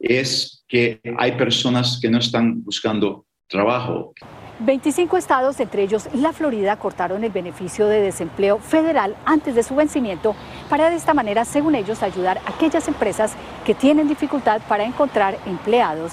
es 0.00 0.64
que 0.66 1.00
hay 1.18 1.32
personas 1.32 2.00
que 2.02 2.10
no 2.10 2.18
están 2.18 2.64
buscando 2.64 3.26
trabajo. 3.46 4.12
25 4.64 5.16
estados, 5.16 5.58
entre 5.60 5.82
ellos 5.82 6.08
la 6.14 6.32
Florida, 6.32 6.76
cortaron 6.76 7.24
el 7.24 7.32
beneficio 7.32 7.86
de 7.86 8.00
desempleo 8.00 8.58
federal 8.58 9.16
antes 9.24 9.54
de 9.54 9.62
su 9.62 9.74
vencimiento 9.74 10.34
para 10.68 10.90
de 10.90 10.96
esta 10.96 11.14
manera, 11.14 11.44
según 11.44 11.74
ellos, 11.74 12.02
ayudar 12.02 12.38
a 12.38 12.50
aquellas 12.50 12.86
empresas 12.88 13.32
que 13.64 13.74
tienen 13.74 14.08
dificultad 14.08 14.60
para 14.68 14.84
encontrar 14.84 15.36
empleados. 15.46 16.12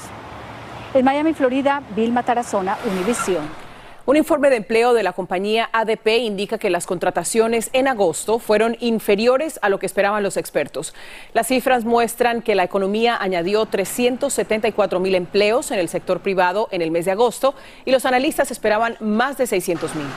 En 0.93 1.05
Miami, 1.05 1.33
Florida, 1.33 1.83
Vilma 1.95 2.23
Tarazona, 2.23 2.77
Univisión. 2.91 3.68
Un 4.09 4.17
informe 4.17 4.49
de 4.49 4.55
empleo 4.55 4.95
de 4.95 5.03
la 5.03 5.13
compañía 5.13 5.69
ADP 5.71 6.07
indica 6.21 6.57
que 6.57 6.71
las 6.71 6.87
contrataciones 6.87 7.69
en 7.73 7.87
agosto 7.87 8.39
fueron 8.39 8.75
inferiores 8.79 9.59
a 9.61 9.69
lo 9.69 9.77
que 9.77 9.85
esperaban 9.85 10.23
los 10.23 10.35
expertos. 10.35 10.95
Las 11.33 11.45
cifras 11.45 11.85
muestran 11.85 12.41
que 12.41 12.55
la 12.55 12.63
economía 12.63 13.15
añadió 13.21 13.67
374 13.67 14.99
mil 14.99 15.13
empleos 15.13 15.69
en 15.69 15.77
el 15.77 15.89
sector 15.89 16.21
privado 16.21 16.69
en 16.71 16.81
el 16.81 16.89
mes 16.89 17.05
de 17.05 17.11
agosto 17.11 17.53
y 17.85 17.91
los 17.91 18.03
analistas 18.07 18.49
esperaban 18.49 18.97
más 18.99 19.37
de 19.37 19.45
600 19.45 19.93
mil. 19.93 20.07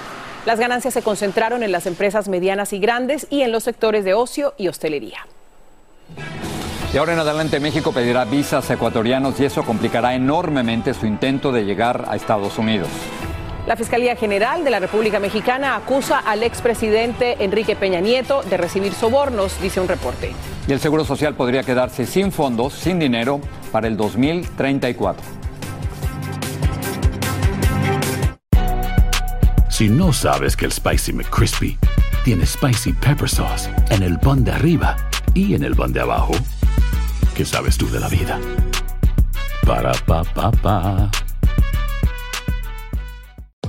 Las 0.46 0.58
ganancias 0.58 0.94
se 0.94 1.02
concentraron 1.02 1.62
en 1.62 1.70
las 1.70 1.84
empresas 1.84 2.30
medianas 2.30 2.72
y 2.72 2.78
grandes 2.78 3.26
y 3.28 3.42
en 3.42 3.52
los 3.52 3.62
sectores 3.62 4.06
de 4.06 4.14
ocio 4.14 4.54
y 4.56 4.68
hostelería. 4.68 5.26
Y 6.94 6.96
ahora 6.96 7.12
en 7.12 7.18
adelante 7.18 7.60
México 7.60 7.92
pedirá 7.92 8.24
visas 8.24 8.70
ecuatorianos 8.70 9.38
y 9.38 9.44
eso 9.44 9.64
complicará 9.64 10.14
enormemente 10.14 10.94
su 10.94 11.04
intento 11.04 11.52
de 11.52 11.66
llegar 11.66 12.06
a 12.08 12.16
Estados 12.16 12.56
Unidos. 12.56 12.88
La 13.66 13.76
Fiscalía 13.76 14.16
General 14.16 14.64
de 14.64 14.70
la 14.70 14.80
República 14.80 15.20
Mexicana 15.20 15.76
acusa 15.76 16.18
al 16.18 16.42
expresidente 16.42 17.44
Enrique 17.44 17.76
Peña 17.76 18.00
Nieto 18.00 18.42
de 18.42 18.56
recibir 18.56 18.92
sobornos, 18.92 19.60
dice 19.60 19.80
un 19.80 19.86
reporte. 19.86 20.32
Y 20.66 20.72
el 20.72 20.80
Seguro 20.80 21.04
Social 21.04 21.34
podría 21.34 21.62
quedarse 21.62 22.04
sin 22.06 22.32
fondos, 22.32 22.72
sin 22.72 22.98
dinero, 22.98 23.40
para 23.70 23.86
el 23.86 23.96
2034. 23.96 25.24
Si 29.70 29.88
no 29.88 30.12
sabes 30.12 30.56
que 30.56 30.64
el 30.64 30.72
Spicy 30.72 31.12
McCrispy 31.12 31.78
tiene 32.24 32.44
Spicy 32.44 32.92
Pepper 32.92 33.28
Sauce 33.28 33.70
en 33.90 34.02
el 34.02 34.18
pan 34.18 34.44
de 34.44 34.52
arriba 34.52 34.96
y 35.34 35.54
en 35.54 35.62
el 35.62 35.76
pan 35.76 35.92
de 35.92 36.00
abajo, 36.00 36.32
¿qué 37.36 37.44
sabes 37.44 37.78
tú 37.78 37.88
de 37.90 38.00
la 38.00 38.08
vida? 38.08 38.40
Para, 39.66 39.92
pa, 40.06 40.24
pa, 40.24 40.50
pa. 40.50 41.10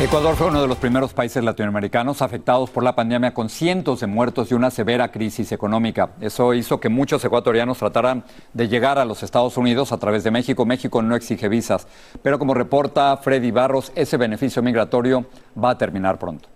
Ecuador 0.00 0.36
fue 0.36 0.46
uno 0.46 0.62
de 0.62 0.68
los 0.68 0.78
primeros 0.78 1.12
países 1.12 1.42
latinoamericanos 1.42 2.22
afectados 2.22 2.70
por 2.70 2.84
la 2.84 2.94
pandemia 2.94 3.34
con 3.34 3.48
cientos 3.48 3.98
de 3.98 4.06
muertos 4.06 4.48
y 4.48 4.54
una 4.54 4.70
severa 4.70 5.10
crisis 5.10 5.50
económica. 5.50 6.10
Eso 6.20 6.54
hizo 6.54 6.78
que 6.78 6.88
muchos 6.88 7.24
ecuatorianos 7.24 7.78
trataran 7.78 8.22
de 8.54 8.68
llegar 8.68 9.00
a 9.00 9.04
los 9.04 9.24
Estados 9.24 9.56
Unidos 9.56 9.90
a 9.90 9.98
través 9.98 10.22
de 10.22 10.30
México. 10.30 10.64
México 10.64 11.02
no 11.02 11.16
exige 11.16 11.48
visas, 11.48 11.88
pero 12.22 12.38
como 12.38 12.54
reporta 12.54 13.16
Freddy 13.16 13.50
Barros, 13.50 13.90
ese 13.96 14.16
beneficio 14.16 14.62
migratorio 14.62 15.26
va 15.60 15.70
a 15.70 15.78
terminar 15.78 16.16
pronto. 16.16 16.48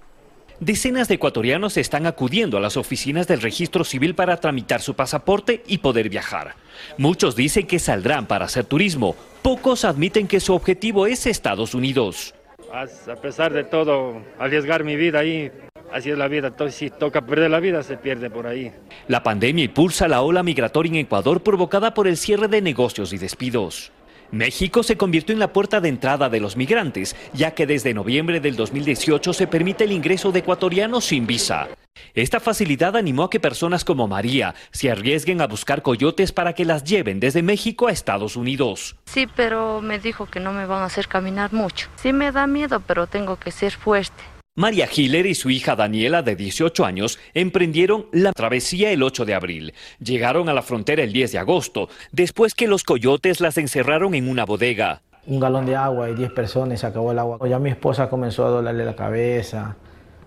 Decenas 0.61 1.08
de 1.08 1.14
ecuatorianos 1.14 1.76
están 1.78 2.06
acudiendo 2.06 2.58
a 2.58 2.61
las 2.61 2.76
oficinas 2.76 3.26
del 3.26 3.42
registro 3.42 3.82
civil 3.82 4.14
para 4.14 4.37
tramitar 4.37 4.80
su 4.80 4.94
pasaporte 4.94 5.64
y 5.66 5.78
poder 5.78 6.08
viajar. 6.11 6.54
Muchos 6.96 7.34
dicen 7.34 7.66
que 7.66 7.80
saldrán 7.80 8.26
para 8.26 8.44
hacer 8.44 8.66
turismo, 8.66 9.16
pocos 9.42 9.84
admiten 9.84 10.28
que 10.28 10.38
su 10.38 10.54
objetivo 10.54 11.08
es 11.08 11.26
Estados 11.26 11.75
Unidos 11.75 12.34
a 12.72 13.16
pesar 13.16 13.52
de 13.52 13.64
todo, 13.64 14.22
arriesgar 14.38 14.82
mi 14.82 14.96
vida 14.96 15.18
ahí, 15.18 15.50
así 15.92 16.10
es 16.10 16.16
la 16.16 16.28
vida, 16.28 16.52
si 16.70 16.90
toca 16.90 17.20
perder 17.20 17.50
la 17.50 17.60
vida, 17.60 17.82
se 17.82 17.98
pierde 17.98 18.30
por 18.30 18.46
ahí. 18.46 18.72
La 19.08 19.22
pandemia 19.22 19.64
impulsa 19.64 20.08
la 20.08 20.22
ola 20.22 20.42
migratoria 20.42 20.90
en 20.90 20.96
Ecuador 20.96 21.42
provocada 21.42 21.92
por 21.92 22.08
el 22.08 22.16
cierre 22.16 22.48
de 22.48 22.62
negocios 22.62 23.12
y 23.12 23.18
despidos. 23.18 23.92
México 24.30 24.82
se 24.82 24.96
convirtió 24.96 25.34
en 25.34 25.40
la 25.40 25.52
puerta 25.52 25.82
de 25.82 25.90
entrada 25.90 26.30
de 26.30 26.40
los 26.40 26.56
migrantes, 26.56 27.14
ya 27.34 27.50
que 27.50 27.66
desde 27.66 27.92
noviembre 27.92 28.40
del 28.40 28.56
2018 28.56 29.34
se 29.34 29.46
permite 29.46 29.84
el 29.84 29.92
ingreso 29.92 30.32
de 30.32 30.38
ecuatorianos 30.38 31.04
sin 31.04 31.26
visa. 31.26 31.68
Esta 32.14 32.40
facilidad 32.40 32.96
animó 32.96 33.25
a 33.25 33.30
que 33.30 33.40
personas 33.40 33.84
como 33.84 34.06
María 34.06 34.54
se 34.70 34.90
arriesguen 34.90 35.40
a 35.40 35.46
buscar 35.46 35.80
coyotes 35.80 36.30
para 36.30 36.52
que 36.52 36.66
las 36.66 36.84
lleven 36.84 37.20
desde 37.20 37.42
México 37.42 37.88
a 37.88 37.92
Estados 37.92 38.37
Unidos. 38.37 38.96
Sí, 39.06 39.26
pero 39.34 39.80
me 39.80 39.99
dijo 39.99 40.26
que 40.26 40.38
no 40.38 40.52
me 40.52 40.66
van 40.66 40.82
a 40.82 40.87
hacer 40.87 41.08
caminar 41.08 41.54
mucho. 41.54 41.88
Sí 41.96 42.12
me 42.12 42.30
da 42.30 42.46
miedo, 42.46 42.80
pero 42.87 43.06
tengo 43.06 43.37
que 43.37 43.50
ser 43.50 43.72
fuerte. 43.72 44.22
María 44.54 44.87
Hiller 44.94 45.25
y 45.25 45.34
su 45.34 45.49
hija 45.49 45.75
Daniela, 45.75 46.20
de 46.20 46.37
18 46.37 46.84
años, 46.84 47.18
emprendieron 47.32 48.06
la 48.12 48.32
travesía 48.32 48.92
el 48.92 49.02
8 49.02 49.25
de 49.25 49.32
abril. 49.32 49.72
Llegaron 49.99 50.50
a 50.50 50.52
la 50.52 50.61
frontera 50.61 51.02
el 51.02 51.14
10 51.14 51.32
de 51.32 51.38
agosto, 51.38 51.88
después 52.11 52.52
que 52.54 52.68
los 52.68 52.84
coyotes 52.84 53.40
las 53.40 53.56
encerraron 53.56 54.14
en 54.14 54.28
una 54.28 54.44
bodega. 54.44 55.00
Un 55.25 55.40
galón 55.40 55.64
de 55.64 55.76
agua 55.76 56.11
y 56.11 56.14
10 56.14 56.32
personas 56.32 56.78
y 56.78 56.80
se 56.82 56.87
acabó 56.87 57.12
el 57.12 57.18
agua. 57.18 57.38
Ya 57.49 57.58
mi 57.58 57.70
esposa 57.70 58.11
comenzó 58.11 58.44
a 58.44 58.50
dolerle 58.50 58.84
la 58.84 58.96
cabeza, 58.96 59.76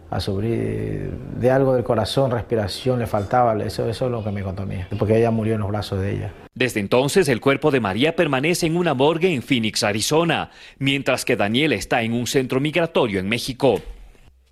a 0.10 0.20
sufrir 0.20 1.12
de 1.40 1.52
algo 1.52 1.74
del 1.74 1.84
corazón, 1.84 2.32
respiración, 2.32 3.00
le 3.00 3.08
faltaba. 3.08 3.56
Eso, 3.64 3.90
eso 3.90 4.06
es 4.06 4.12
lo 4.12 4.24
que 4.24 4.32
me 4.32 4.44
contó 4.44 4.64
a 4.64 4.66
mí, 4.66 4.78
porque 4.98 5.18
ella 5.18 5.32
murió 5.32 5.56
en 5.56 5.62
los 5.62 5.70
brazos 5.70 6.02
de 6.02 6.14
ella. 6.14 6.32
Desde 6.54 6.80
entonces, 6.80 7.28
el 7.28 7.42
cuerpo 7.42 7.72
de 7.72 7.80
María 7.80 8.16
permanece 8.16 8.66
en 8.66 8.78
una 8.78 8.94
morgue 8.94 9.34
en 9.34 9.42
Phoenix, 9.42 9.84
Arizona, 9.84 10.52
mientras 10.80 11.26
que 11.26 11.36
Daniela 11.36 11.76
está 11.76 12.02
en 12.02 12.14
un 12.14 12.28
centro 12.28 12.60
migratorio 12.62 13.20
en 13.20 13.28
México. 13.28 13.82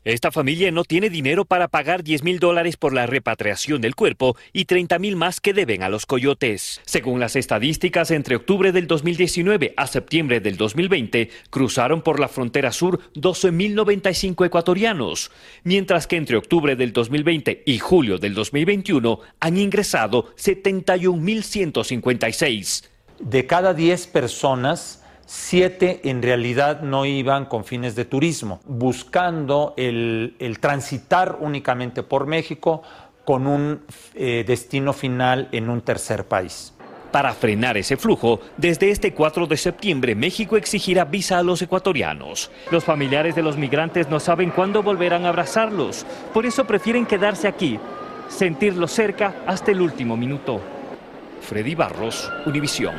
Esta 0.05 0.31
familia 0.31 0.69
no 0.69 0.83
tiene 0.83 1.09
dinero 1.09 1.45
para 1.45 1.69
pagar 1.69 2.03
10 2.03 2.23
mil 2.23 2.39
dólares 2.39 2.75
por 2.75 2.93
la 2.93 3.05
repatriación 3.05 3.79
del 3.79 3.95
cuerpo 3.95 4.35
y 4.51 4.65
30 4.65 4.99
mil 4.99 5.15
más 5.15 5.39
que 5.39 5.53
deben 5.53 5.81
a 5.81 5.87
los 5.87 6.05
coyotes. 6.05 6.81
Según 6.85 7.21
las 7.21 7.37
estadísticas, 7.37 8.11
entre 8.11 8.35
octubre 8.35 8.73
del 8.73 8.87
2019 8.87 9.73
a 9.77 9.87
septiembre 9.87 10.41
del 10.41 10.57
2020 10.57 11.29
cruzaron 11.49 12.01
por 12.01 12.19
la 12.19 12.27
frontera 12.27 12.73
sur 12.73 12.99
12.095 13.15 14.45
ecuatorianos, 14.45 15.31
mientras 15.63 16.05
que 16.05 16.17
entre 16.17 16.35
octubre 16.35 16.75
del 16.75 16.91
2020 16.91 17.63
y 17.65 17.79
julio 17.79 18.17
del 18.17 18.33
2021 18.33 19.21
han 19.39 19.57
ingresado 19.57 20.35
71.156. 20.35 22.89
De 23.21 23.45
cada 23.45 23.73
10 23.73 24.07
personas, 24.07 25.02
siete 25.25 26.01
en 26.03 26.21
realidad 26.21 26.81
no 26.81 27.05
iban 27.05 27.45
con 27.45 27.65
fines 27.65 27.95
de 27.95 28.05
turismo, 28.05 28.59
buscando 28.65 29.73
el, 29.77 30.57
transitar 30.59 31.37
únicamente 31.39 32.03
por 32.03 32.27
México 32.27 32.83
con 33.25 33.47
un 33.47 33.81
eh, 34.15 34.43
destino 34.45 34.93
final 34.93 35.47
en 35.51 35.69
un 35.69 35.81
tercer 35.81 36.25
país. 36.25 36.73
Para 37.11 37.33
frenar 37.33 37.77
ese 37.77 37.95
flujo, 37.95 38.39
desde 38.57 38.89
este 38.89 39.13
4 39.13 39.45
de 39.45 39.55
septiembre 39.55 40.15
México 40.15 40.57
exigirá 40.57 41.05
visa 41.05 41.37
a 41.37 41.43
los 41.43 41.61
ecuatorianos. 41.61 42.49
Los 42.71 42.83
familiares 42.83 43.35
de 43.35 43.43
los 43.43 43.55
migrantes 43.55 44.09
no 44.09 44.19
saben 44.19 44.49
cuándo 44.49 44.81
volverán 44.81 45.25
a 45.25 45.29
abrazarlos, 45.29 46.07
por 46.33 46.47
eso 46.47 46.65
prefieren 46.65 47.05
quedarse 47.05 47.47
aquí, 47.47 47.79
sentirlos 48.29 48.91
cerca 48.91 49.35
hasta 49.45 49.71
el 49.71 49.81
último 49.81 50.17
minuto. 50.17 50.59
Freddy 51.41 51.75
Barros, 51.75 52.31
Univisión. 52.47 52.95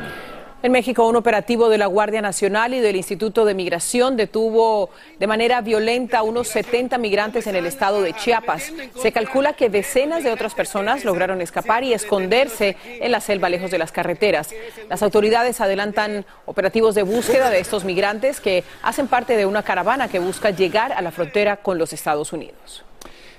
En 0.65 0.71
México, 0.71 1.07
un 1.07 1.15
operativo 1.15 1.69
de 1.69 1.77
la 1.77 1.85
Guardia 1.85 2.23
Nacional 2.23 2.73
y 2.73 2.79
del 2.79 2.95
Instituto 2.95 3.45
de 3.45 3.53
Migración 3.53 4.17
detuvo 4.17 4.89
de 5.19 5.27
manera 5.27 5.61
violenta 5.61 6.17
a 6.17 6.23
unos 6.23 6.47
70 6.47 6.97
migrantes 6.97 7.45
en 7.45 7.55
el 7.55 7.67
estado 7.67 8.01
de 8.01 8.13
Chiapas. 8.13 8.73
Se 8.99 9.11
calcula 9.11 9.53
que 9.53 9.69
decenas 9.69 10.23
de 10.23 10.31
otras 10.31 10.55
personas 10.55 11.05
lograron 11.05 11.39
escapar 11.39 11.83
y 11.83 11.93
esconderse 11.93 12.77
en 12.83 13.11
la 13.11 13.21
selva 13.21 13.47
lejos 13.47 13.69
de 13.69 13.77
las 13.77 13.91
carreteras. 13.91 14.49
Las 14.89 15.03
autoridades 15.03 15.61
adelantan 15.61 16.25
operativos 16.47 16.95
de 16.95 17.03
búsqueda 17.03 17.51
de 17.51 17.59
estos 17.59 17.85
migrantes 17.85 18.41
que 18.41 18.63
hacen 18.81 19.07
parte 19.07 19.37
de 19.37 19.45
una 19.45 19.61
caravana 19.61 20.07
que 20.07 20.17
busca 20.17 20.49
llegar 20.49 20.93
a 20.93 21.03
la 21.03 21.11
frontera 21.11 21.57
con 21.57 21.77
los 21.77 21.93
Estados 21.93 22.33
Unidos. 22.33 22.83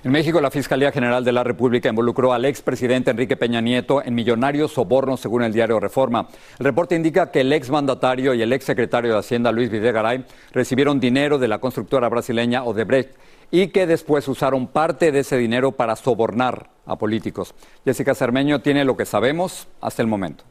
En 0.05 0.13
México, 0.13 0.41
la 0.41 0.51
Fiscalía 0.51 0.93
General 0.93 1.25
de 1.25 1.33
la 1.33 1.43
República 1.43 1.89
involucró 1.89 2.33
al 2.33 2.45
expresidente 2.45 3.11
Enrique 3.11 3.37
Peña 3.37 3.61
Nieto 3.61 4.03
en 4.05 4.15
millonarios 4.15 4.73
sobornos, 4.73 5.21
según 5.21 5.43
el 5.43 5.53
diario 5.53 5.81
Reforma. 5.81 6.29
El 6.59 6.67
reporte 6.67 6.95
indica 6.95 7.31
que 7.31 7.41
el 7.41 7.53
exmandatario 7.53 8.35
y 8.35 8.43
el 8.43 8.53
exsecretario 8.53 9.13
de 9.13 9.19
Hacienda, 9.19 9.51
Luis 9.51 9.71
Videgaray, 9.71 10.25
recibieron 10.53 11.01
dinero 11.01 11.39
de 11.39 11.49
la 11.49 11.59
constructora 11.59 12.09
brasileña 12.09 12.63
Odebrecht 12.63 13.17
y 13.51 13.69
que 13.69 13.87
después 13.87 14.29
usaron 14.29 14.67
parte 14.67 15.13
de 15.13 15.21
ese 15.21 15.39
dinero 15.39 15.73
para 15.73 15.97
sobornar 15.97 16.71
a 16.85 16.97
políticos. 16.97 17.55
Jessica 17.85 18.15
Cermeño 18.15 18.61
tiene 18.61 18.85
lo 18.85 18.97
que 18.97 19.07
sabemos 19.07 19.67
hasta 19.81 20.03
el 20.03 20.09
momento. 20.09 20.45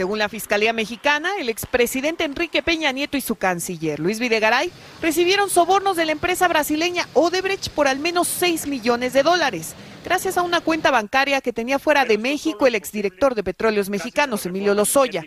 Según 0.00 0.18
la 0.18 0.30
Fiscalía 0.30 0.72
Mexicana, 0.72 1.28
el 1.38 1.50
expresidente 1.50 2.24
Enrique 2.24 2.62
Peña 2.62 2.90
Nieto 2.90 3.18
y 3.18 3.20
su 3.20 3.34
canciller 3.34 4.00
Luis 4.00 4.18
Videgaray 4.18 4.72
recibieron 5.02 5.50
sobornos 5.50 5.94
de 5.94 6.06
la 6.06 6.12
empresa 6.12 6.48
brasileña 6.48 7.06
Odebrecht 7.12 7.68
por 7.68 7.86
al 7.86 7.98
menos 7.98 8.26
6 8.26 8.66
millones 8.66 9.12
de 9.12 9.22
dólares, 9.22 9.74
gracias 10.02 10.38
a 10.38 10.42
una 10.42 10.62
cuenta 10.62 10.90
bancaria 10.90 11.42
que 11.42 11.52
tenía 11.52 11.78
fuera 11.78 12.06
de 12.06 12.16
México 12.16 12.66
el 12.66 12.76
exdirector 12.76 13.34
de 13.34 13.44
Petróleos 13.44 13.90
Mexicanos, 13.90 14.46
Emilio 14.46 14.74
Lozoya. 14.74 15.22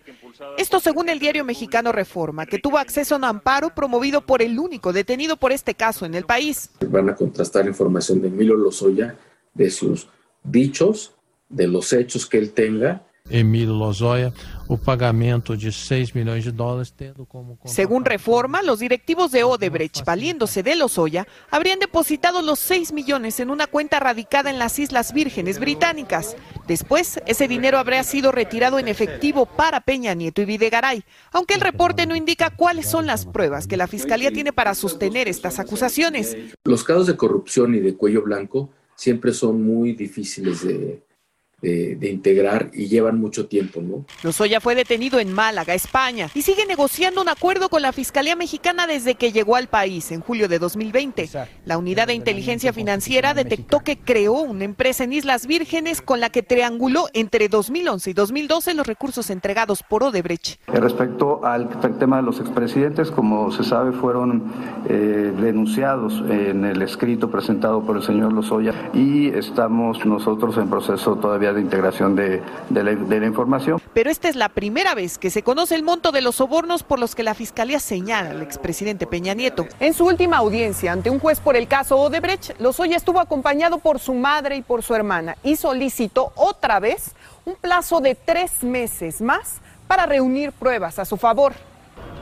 Esto 0.57 0.79
según 0.79 1.07
el 1.07 1.19
diario 1.19 1.45
mexicano 1.45 1.91
Reforma, 1.91 2.47
que 2.47 2.57
tuvo 2.57 2.79
acceso 2.79 3.13
a 3.13 3.19
un 3.19 3.25
amparo 3.25 3.75
promovido 3.75 4.25
por 4.25 4.41
el 4.41 4.57
único 4.57 4.91
detenido 4.91 5.37
por 5.37 5.51
este 5.51 5.75
caso 5.75 6.07
en 6.07 6.15
el 6.15 6.25
país. 6.25 6.71
Van 6.89 7.09
a 7.09 7.15
contrastar 7.15 7.67
información 7.67 8.23
de 8.23 8.29
Emilio 8.29 8.55
Lozoya, 8.55 9.19
de 9.53 9.69
sus 9.69 10.07
dichos, 10.43 11.13
de 11.47 11.67
los 11.67 11.93
hechos 11.93 12.25
que 12.25 12.39
él 12.39 12.53
tenga 12.53 13.03
Emílio 13.29 13.73
Lozoya 13.73 14.33
o 14.67 14.77
pagamento 14.77 15.55
de 15.55 15.71
6 15.71 16.13
millones 16.13 16.43
de 16.43 16.51
dólares, 16.51 16.93
tendo 16.93 17.25
como... 17.25 17.57
Según 17.63 18.03
Reforma, 18.03 18.61
los 18.61 18.79
directivos 18.79 19.31
de 19.31 19.45
Odebrecht, 19.45 20.03
valiéndose 20.03 20.61
de 20.61 20.75
Lozoya, 20.75 21.25
habrían 21.49 21.79
depositado 21.79 22.41
los 22.41 22.59
6 22.59 22.91
millones 22.91 23.39
en 23.39 23.49
una 23.49 23.67
cuenta 23.67 24.01
radicada 24.01 24.49
en 24.49 24.59
las 24.59 24.77
Islas 24.77 25.13
Vírgenes 25.13 25.59
Británicas. 25.59 26.35
Después, 26.67 27.21
ese 27.25 27.47
dinero 27.47 27.77
habría 27.77 28.03
sido 28.03 28.33
retirado 28.33 28.77
en 28.77 28.89
efectivo 28.89 29.45
para 29.45 29.79
Peña 29.79 30.13
Nieto 30.13 30.41
y 30.41 30.45
Videgaray, 30.45 31.03
aunque 31.31 31.53
el 31.53 31.61
reporte 31.61 32.05
no 32.05 32.17
indica 32.17 32.49
cuáles 32.49 32.89
son 32.89 33.05
las 33.05 33.25
pruebas 33.25 33.67
que 33.67 33.77
la 33.77 33.87
Fiscalía 33.87 34.31
tiene 34.31 34.51
para 34.51 34.75
sostener 34.75 35.29
estas 35.29 35.59
acusaciones. 35.59 36.35
Los 36.65 36.83
casos 36.83 37.07
de 37.07 37.15
corrupción 37.15 37.73
y 37.73 37.79
de 37.79 37.95
cuello 37.95 38.21
blanco 38.21 38.69
siempre 38.95 39.33
son 39.33 39.63
muy 39.63 39.93
difíciles 39.93 40.65
de 40.65 41.01
de, 41.63 41.95
de, 41.95 42.09
integrar 42.11 42.69
y 42.73 42.87
llevan 42.87 43.19
mucho 43.19 43.47
tiempo, 43.47 43.81
¿no? 43.81 44.05
Lozoya 44.21 44.59
fue 44.59 44.75
detenido 44.75 45.19
en 45.19 45.31
Málaga, 45.33 45.73
España, 45.73 46.29
y 46.35 46.41
sigue 46.41 46.65
negociando 46.65 47.21
un 47.21 47.29
acuerdo 47.29 47.69
con 47.69 47.81
la 47.81 47.93
Fiscalía 47.93 48.35
Mexicana 48.35 48.85
desde 48.85 49.15
que 49.15 49.31
llegó 49.31 49.55
al 49.55 49.67
país 49.67 50.11
en 50.11 50.19
julio 50.19 50.47
de 50.47 50.59
2020. 50.59 51.29
La 51.65 51.77
Unidad 51.77 52.07
de 52.07 52.13
Inteligencia 52.13 52.73
Financiera 52.73 53.33
detectó 53.33 53.79
que 53.79 53.97
creó 53.97 54.33
una 54.33 54.65
empresa 54.65 55.05
en 55.05 55.13
Islas 55.13 55.47
Vírgenes 55.47 56.01
con 56.01 56.19
la 56.19 56.29
que 56.29 56.43
trianguló 56.43 57.07
entre 57.13 57.47
2011 57.47 58.09
y 58.09 58.13
2012 58.13 58.73
los 58.73 58.85
recursos 58.85 59.29
entregados 59.29 59.83
por 59.83 60.03
Odebrecht. 60.03 60.59
Respecto 60.67 61.45
al 61.45 61.69
tema 61.97 62.17
de 62.17 62.23
los 62.23 62.39
expresidentes, 62.39 63.09
como 63.09 63.51
se 63.51 63.63
sabe, 63.63 63.93
fueron 63.93 64.51
eh, 64.89 65.31
denunciados 65.39 66.21
en 66.29 66.65
el 66.65 66.81
escrito 66.81 67.31
presentado 67.31 67.83
por 67.85 67.95
el 67.95 68.03
señor 68.03 68.33
Lozoya 68.33 68.73
y 68.93 69.27
estamos 69.27 70.05
nosotros 70.05 70.57
en 70.57 70.69
proceso 70.69 71.15
todavía 71.15 71.52
de 71.53 71.61
integración 71.61 72.15
de, 72.15 72.41
de, 72.69 72.83
la, 72.83 72.95
de, 72.95 73.19
la, 73.19 73.25
información. 73.25 73.81
Pero 73.93 74.09
esta 74.09 74.29
es 74.29 74.35
la 74.35 74.49
primera 74.49 74.95
vez 74.95 75.17
que 75.17 75.29
se 75.29 75.43
conoce 75.43 75.75
el 75.75 75.83
monto 75.83 76.11
de 76.11 76.21
los 76.21 76.35
sobornos 76.35 76.83
por 76.83 76.99
los 76.99 77.15
que 77.15 77.23
la 77.23 77.33
Fiscalía 77.33 77.79
señala 77.79 78.31
al 78.31 78.41
expresidente 78.41 79.07
Peña 79.07 79.33
Nieto. 79.33 79.67
En 79.79 79.93
su 79.93 80.05
última 80.05 80.37
audiencia 80.37 80.91
ante 80.91 81.09
un 81.09 81.19
juez 81.19 81.39
por 81.39 81.55
el 81.55 81.67
caso 81.67 81.97
Odebrecht, 81.97 82.59
Lozoya 82.59 82.97
estuvo 82.97 83.19
acompañado 83.19 83.79
por 83.79 83.99
su 83.99 84.13
madre 84.13 84.57
y 84.57 84.61
por 84.61 84.83
su 84.83 84.95
hermana 84.95 85.37
y 85.43 85.55
solicitó 85.55 86.33
otra 86.35 86.79
vez 86.79 87.11
un 87.45 87.55
plazo 87.55 87.99
de 87.99 88.15
tres 88.15 88.63
meses 88.63 89.21
más 89.21 89.61
para 89.87 90.05
reunir 90.05 90.51
pruebas 90.51 90.99
a 90.99 91.05
su 91.05 91.17
favor. 91.17 91.53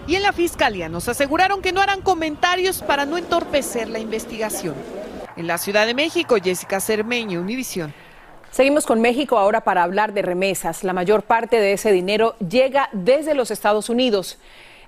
Y 0.07 0.15
en 0.15 0.23
la 0.23 0.33
Fiscalía 0.33 0.89
nos 0.89 1.07
aseguraron 1.07 1.61
que 1.61 1.71
no 1.71 1.81
harán 1.81 2.01
comentarios 2.01 2.81
para 2.81 3.05
no 3.05 3.17
entorpecer 3.17 3.87
la 3.89 3.99
investigación. 3.99 4.75
En 5.37 5.47
la 5.47 5.57
Ciudad 5.57 5.85
de 5.85 5.93
México, 5.93 6.35
Jessica 6.43 6.79
Cermeño, 6.79 7.39
Univisión. 7.39 7.93
Seguimos 8.51 8.85
con 8.85 8.99
México 8.99 9.37
ahora 9.37 9.61
para 9.61 9.81
hablar 9.81 10.11
de 10.11 10.21
remesas. 10.21 10.83
La 10.83 10.91
mayor 10.91 11.23
parte 11.23 11.61
de 11.61 11.71
ese 11.71 11.93
dinero 11.93 12.35
llega 12.39 12.89
desde 12.91 13.33
los 13.33 13.49
Estados 13.49 13.87
Unidos. 13.87 14.37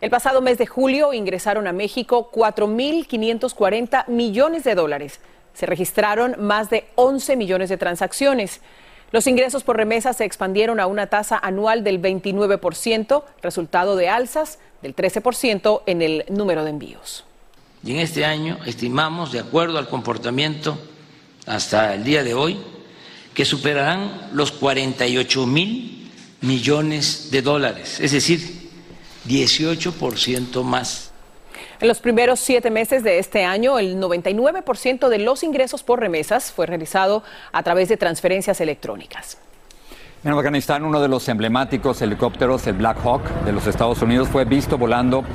El 0.01 0.09
pasado 0.09 0.41
mes 0.41 0.57
de 0.57 0.67
julio 0.67 1.13
ingresaron 1.13 1.65
a 1.67 1.71
México 1.71 2.29
4.540 2.33 4.09
millones 4.09 4.65
de 4.65 4.75
dólares. 4.75 5.21
Se 5.53 5.65
registraron 5.65 6.35
más 6.39 6.69
de 6.69 6.89
11 6.95 7.37
millones 7.37 7.69
de 7.69 7.77
transacciones. 7.77 8.59
Los 9.13 9.27
ingresos 9.27 9.63
por 9.63 9.77
remesas 9.77 10.17
se 10.17 10.25
expandieron 10.25 10.81
a 10.81 10.87
una 10.87 11.07
tasa 11.07 11.39
anual 11.41 11.85
del 11.85 12.01
29%, 12.01 13.23
resultado 13.41 13.95
de 13.95 14.09
alzas 14.09 14.59
del 14.81 14.93
13% 14.93 15.83
en 15.85 16.01
el 16.01 16.25
número 16.27 16.65
de 16.65 16.71
envíos. 16.71 17.23
Y 17.81 17.93
en 17.93 17.99
este 17.99 18.25
año 18.25 18.57
estimamos, 18.65 19.31
de 19.31 19.39
acuerdo 19.39 19.77
al 19.77 19.87
comportamiento 19.87 20.77
hasta 21.45 21.93
el 21.93 22.03
día 22.03 22.23
de 22.23 22.33
hoy, 22.33 22.59
que 23.33 23.45
superarán 23.45 24.29
los 24.33 24.51
48 24.51 25.45
mil 25.47 26.11
millones 26.41 27.29
de 27.31 27.41
dólares, 27.41 27.99
es 27.99 28.11
decir, 28.11 28.69
18% 29.27 30.63
más. 30.63 31.11
En 31.79 31.87
los 31.87 31.99
primeros 31.99 32.39
siete 32.39 32.69
meses 32.69 33.03
de 33.03 33.19
este 33.19 33.43
año, 33.43 33.79
el 33.79 33.97
99% 33.99 35.09
de 35.09 35.17
los 35.19 35.43
ingresos 35.43 35.83
por 35.83 35.99
remesas 35.99 36.51
fue 36.51 36.65
realizado 36.65 37.23
a 37.51 37.63
través 37.63 37.89
de 37.89 37.97
transferencias 37.97 38.61
electrónicas. 38.61 39.37
En 40.23 40.31
Afganistán, 40.31 40.85
uno 40.85 41.01
de 41.01 41.09
los 41.09 41.27
emblemáticos 41.27 42.01
helicópteros, 42.01 42.65
el 42.67 42.75
Black 42.75 42.97
Hawk 43.03 43.23
de 43.43 43.51
los 43.51 43.67
Estados 43.67 44.01
Unidos, 44.01 44.29
fue 44.29 44.45
visto 44.45 44.77
volando 44.77 45.25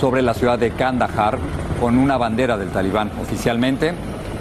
sobre 0.00 0.22
la 0.22 0.32
ciudad 0.32 0.58
de 0.58 0.70
Kandahar 0.70 1.38
con 1.78 1.98
una 1.98 2.16
bandera 2.16 2.56
del 2.56 2.70
talibán. 2.70 3.12
Oficialmente, 3.20 3.92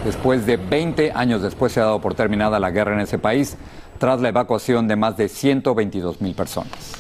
después 0.04 0.46
de 0.46 0.58
20 0.58 1.12
años 1.14 1.42
después 1.42 1.74
se 1.74 1.80
ha 1.80 1.84
dado 1.84 2.02
por 2.02 2.16
terminada 2.16 2.60
la 2.60 2.72
guerra 2.72 2.94
en 2.94 3.02
ese 3.02 3.20
país, 3.20 3.58
tras 3.98 4.22
la 4.22 4.30
evacuación 4.30 4.88
de 4.88 4.96
más 4.96 5.18
de 5.18 5.28
122 5.28 6.22
mil 6.22 6.34
personas. 6.34 7.00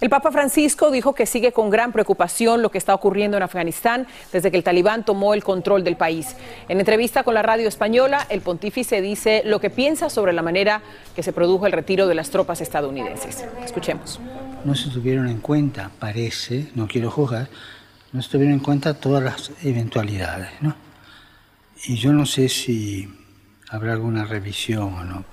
El 0.00 0.10
Papa 0.10 0.32
Francisco 0.32 0.90
dijo 0.90 1.14
que 1.14 1.24
sigue 1.24 1.52
con 1.52 1.70
gran 1.70 1.92
preocupación 1.92 2.60
lo 2.60 2.70
que 2.70 2.78
está 2.78 2.94
ocurriendo 2.94 3.36
en 3.36 3.42
Afganistán 3.42 4.06
desde 4.32 4.50
que 4.50 4.56
el 4.56 4.64
talibán 4.64 5.04
tomó 5.04 5.34
el 5.34 5.44
control 5.44 5.84
del 5.84 5.96
país. 5.96 6.36
En 6.68 6.78
entrevista 6.78 7.22
con 7.22 7.32
la 7.32 7.42
radio 7.42 7.68
española, 7.68 8.26
el 8.28 8.40
pontífice 8.40 9.00
dice 9.00 9.42
lo 9.46 9.60
que 9.60 9.70
piensa 9.70 10.10
sobre 10.10 10.32
la 10.32 10.42
manera 10.42 10.82
que 11.14 11.22
se 11.22 11.32
produjo 11.32 11.66
el 11.66 11.72
retiro 11.72 12.06
de 12.06 12.16
las 12.16 12.28
tropas 12.28 12.60
estadounidenses. 12.60 13.46
Escuchemos. 13.64 14.20
No 14.64 14.74
se 14.74 14.90
tuvieron 14.90 15.28
en 15.28 15.38
cuenta, 15.38 15.90
parece, 15.98 16.68
no 16.74 16.86
quiero 16.88 17.10
juzgar, 17.10 17.48
no 18.12 18.20
se 18.20 18.28
tuvieron 18.28 18.54
en 18.54 18.60
cuenta 18.60 18.94
todas 18.94 19.22
las 19.22 19.52
eventualidades, 19.62 20.50
¿no? 20.60 20.83
Y 21.86 21.96
yo 21.96 22.12
no 22.12 22.26
sé 22.26 22.48
si 22.48 23.08
habrá 23.68 23.92
alguna 23.92 24.24
revisión 24.24 24.94
o 24.94 25.04
no. 25.04 25.24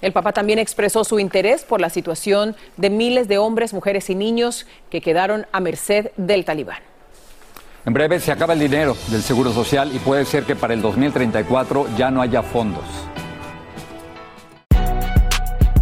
El 0.00 0.12
Papa 0.12 0.32
también 0.32 0.58
expresó 0.58 1.02
su 1.02 1.18
interés 1.18 1.64
por 1.64 1.80
la 1.80 1.90
situación 1.90 2.54
de 2.76 2.88
miles 2.88 3.26
de 3.26 3.38
hombres, 3.38 3.72
mujeres 3.72 4.08
y 4.10 4.14
niños 4.14 4.66
que 4.90 5.00
quedaron 5.00 5.46
a 5.50 5.60
merced 5.60 6.12
del 6.16 6.44
talibán. 6.44 6.78
En 7.84 7.92
breve 7.92 8.20
se 8.20 8.30
acaba 8.30 8.52
el 8.52 8.60
dinero 8.60 8.96
del 9.08 9.22
Seguro 9.22 9.52
Social 9.52 9.90
y 9.94 9.98
puede 9.98 10.24
ser 10.24 10.44
que 10.44 10.54
para 10.54 10.74
el 10.74 10.82
2034 10.82 11.96
ya 11.96 12.10
no 12.10 12.20
haya 12.20 12.42
fondos. 12.42 12.84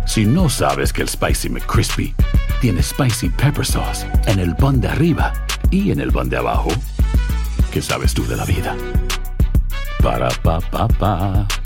Si 0.07 0.25
no 0.25 0.49
sabes 0.49 0.93
que 0.93 1.03
el 1.03 1.09
Spicy 1.09 1.51
McCrispy 1.51 2.15
tiene 2.61 2.83
Spicy 2.83 3.29
Pepper 3.29 3.67
Sauce 3.67 4.07
en 4.27 4.39
el 4.39 4.57
pan 4.57 4.81
de 4.81 4.89
arriba 4.89 5.33
y 5.71 5.91
en 5.91 6.01
el 6.01 6.11
pan 6.11 6.31
de 6.31 6.39
abajo, 6.39 6.69
¿qué 7.71 7.83
sabes 7.83 8.15
tú 8.15 8.27
de 8.27 8.37
la 8.37 8.45
vida? 8.45 8.75
Para, 10.03 10.29
pa, 10.43 10.61
pa, 10.71 10.89
pa. 10.99 11.66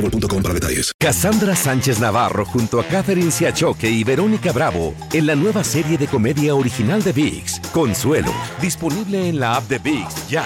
boostmobile.com 0.01 0.41
para 0.41 0.53
detalles. 0.53 0.91
Cassandra 0.99 1.55
Sánchez 1.55 1.99
Navarro 1.99 2.45
junto 2.45 2.79
a 2.79 2.83
Catherine 2.83 3.31
Siachoque 3.31 3.89
y 3.89 4.03
Verónica 4.03 4.51
Bravo 4.51 4.93
en 5.13 5.27
la 5.27 5.35
nueva 5.35 5.63
serie 5.63 5.97
de 5.97 6.07
comedia 6.07 6.55
original 6.55 7.03
de 7.03 7.13
VIX, 7.13 7.59
Consuelo, 7.71 8.31
disponible 8.61 9.29
en 9.29 9.39
la 9.39 9.55
app 9.55 9.63
de 9.67 9.79
VIX 9.79 10.29
ya. 10.29 10.45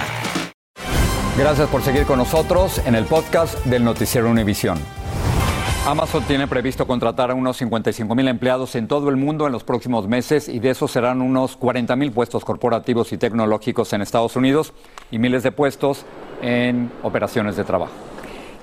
Gracias 1.38 1.68
por 1.70 1.82
seguir 1.82 2.06
con 2.06 2.18
nosotros 2.18 2.82
en 2.86 2.96
el 2.96 3.06
podcast 3.06 3.64
del 3.66 3.84
Noticiero 3.84 4.30
Univisión. 4.30 4.78
Amazon 5.86 6.24
tiene 6.24 6.48
previsto 6.48 6.88
contratar 6.88 7.30
a 7.30 7.36
unos 7.36 7.58
55 7.58 8.16
mil 8.16 8.28
empleados 8.28 8.76
en 8.76 8.88
todo 8.88 9.10
el 9.10 9.18
mundo 9.18 9.46
en 9.46 9.52
los 9.52 9.64
próximos 9.64 10.08
meses 10.08 10.50
y 10.50 10.60
de 10.60 10.72
esos 10.72 10.92
serán 10.92 11.22
unos 11.22 11.58
40 11.58 11.96
mil 11.96 12.12
puestos 12.12 12.44
corporativos 12.44 13.14
y 13.14 13.18
tecnológicos 13.18 13.94
en 13.94 14.02
Estados 14.02 14.36
Unidos 14.36 14.74
y 15.12 15.20
miles 15.20 15.44
de 15.44 15.52
puestos 15.52 16.06
en 16.42 16.90
operaciones 17.04 17.56
de 17.56 17.66
trabajo. 17.66 17.94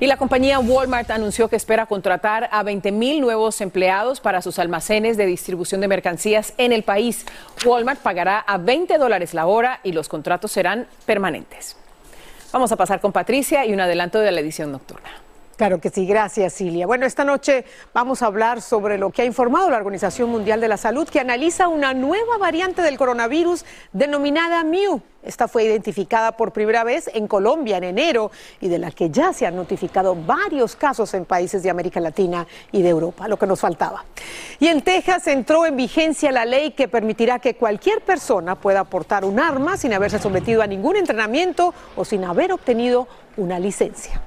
Y 0.01 0.07
la 0.07 0.17
compañía 0.17 0.59
Walmart 0.59 1.11
anunció 1.11 1.49
que 1.49 1.57
espera 1.57 1.87
contratar 1.87 2.49
a 2.51 2.63
20 2.63 2.91
mil 2.91 3.21
nuevos 3.21 3.61
empleados 3.61 4.21
para 4.21 4.43
sus 4.43 4.59
almacenes 4.59 5.17
de 5.17 5.27
distribución 5.27 5.81
de 5.81 5.89
mercancías 5.89 6.55
en 6.59 6.73
el 6.73 6.83
país. 6.83 7.25
Walmart 7.65 8.01
pagará 8.01 8.41
a 8.41 8.59
20 8.59 8.99
dólares 8.99 9.33
la 9.33 9.47
hora 9.47 9.81
y 9.85 9.93
los 9.93 10.09
contratos 10.09 10.51
serán 10.51 10.89
permanentes. 11.07 11.77
Vamos 12.53 12.73
a 12.73 12.77
pasar 12.77 13.01
con 13.01 13.13
Patricia 13.13 13.65
y 13.65 13.73
un 13.73 13.81
adelanto 13.81 14.19
de 14.19 14.33
la 14.33 14.41
edición 14.41 14.73
nocturna. 14.73 15.22
Claro 15.63 15.81
que 15.81 15.91
sí, 15.91 16.07
gracias 16.07 16.55
Silvia. 16.55 16.89
Bueno, 16.89 17.07
esta 17.07 17.23
noche 17.23 17.65
vamos 17.95 18.21
a 18.21 18.27
hablar 18.27 18.61
sobre 18.61 18.99
lo 18.99 19.11
que 19.11 19.23
ha 19.23 19.25
informado 19.25 19.71
la 19.71 19.77
Organización 19.77 20.29
Mundial 20.29 20.61
de 20.61 20.67
la 20.67 20.77
Salud, 20.77 21.09
que 21.09 21.21
analiza 21.21 21.69
una 21.69 21.95
nueva 21.95 22.37
variante 22.37 22.83
del 22.83 22.99
coronavirus 22.99 23.65
denominada 23.93 24.65
Mu. 24.65 24.99
Esta 25.23 25.47
fue 25.47 25.63
identificada 25.63 26.33
por 26.33 26.53
primera 26.53 26.83
vez 26.83 27.09
en 27.15 27.29
Colombia 27.29 27.77
en 27.77 27.85
enero 27.85 28.33
y 28.61 28.67
de 28.67 28.81
la 28.81 28.91
que 28.91 29.11
ya 29.11 29.33
se 29.33 29.47
han 29.47 29.55
notificado 29.55 30.17
varios 30.17 30.75
casos 30.75 31.15
en 31.15 31.27
países 31.27 31.63
de 31.63 31.71
América 31.71 32.01
Latina 32.01 32.45
y 32.73 32.83
de 32.83 32.89
Europa, 32.89 33.29
lo 33.29 33.37
que 33.37 33.47
nos 33.47 33.61
faltaba. 33.61 34.05
Y 34.59 34.67
en 34.67 34.83
Texas 34.83 35.29
entró 35.29 35.65
en 35.65 35.77
vigencia 35.77 36.33
la 36.33 36.45
ley 36.45 36.73
que 36.73 36.89
permitirá 36.89 37.39
que 37.39 37.55
cualquier 37.55 38.01
persona 38.01 38.57
pueda 38.57 38.83
portar 38.83 39.25
un 39.25 39.39
arma 39.39 39.77
sin 39.77 39.93
haberse 39.93 40.19
sometido 40.19 40.61
a 40.61 40.67
ningún 40.67 40.97
entrenamiento 40.97 41.73
o 41.95 42.05
sin 42.05 42.25
haber 42.25 42.51
obtenido 42.51 43.07
una 43.37 43.61
licencia 43.61 44.21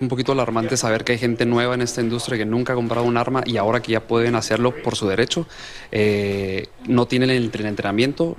un 0.00 0.08
poquito 0.08 0.32
alarmante 0.32 0.76
saber 0.76 1.04
que 1.04 1.12
hay 1.12 1.18
gente 1.18 1.46
nueva 1.46 1.74
en 1.74 1.82
esta 1.82 2.00
industria 2.00 2.38
que 2.38 2.46
nunca 2.46 2.72
ha 2.72 2.76
comprado 2.76 3.06
un 3.06 3.16
arma 3.16 3.42
y 3.44 3.56
ahora 3.56 3.80
que 3.80 3.92
ya 3.92 4.00
pueden 4.00 4.34
hacerlo 4.34 4.74
por 4.82 4.96
su 4.96 5.08
derecho, 5.08 5.46
eh, 5.92 6.68
no 6.86 7.06
tienen 7.06 7.30
el 7.30 7.50
entrenamiento. 7.54 8.36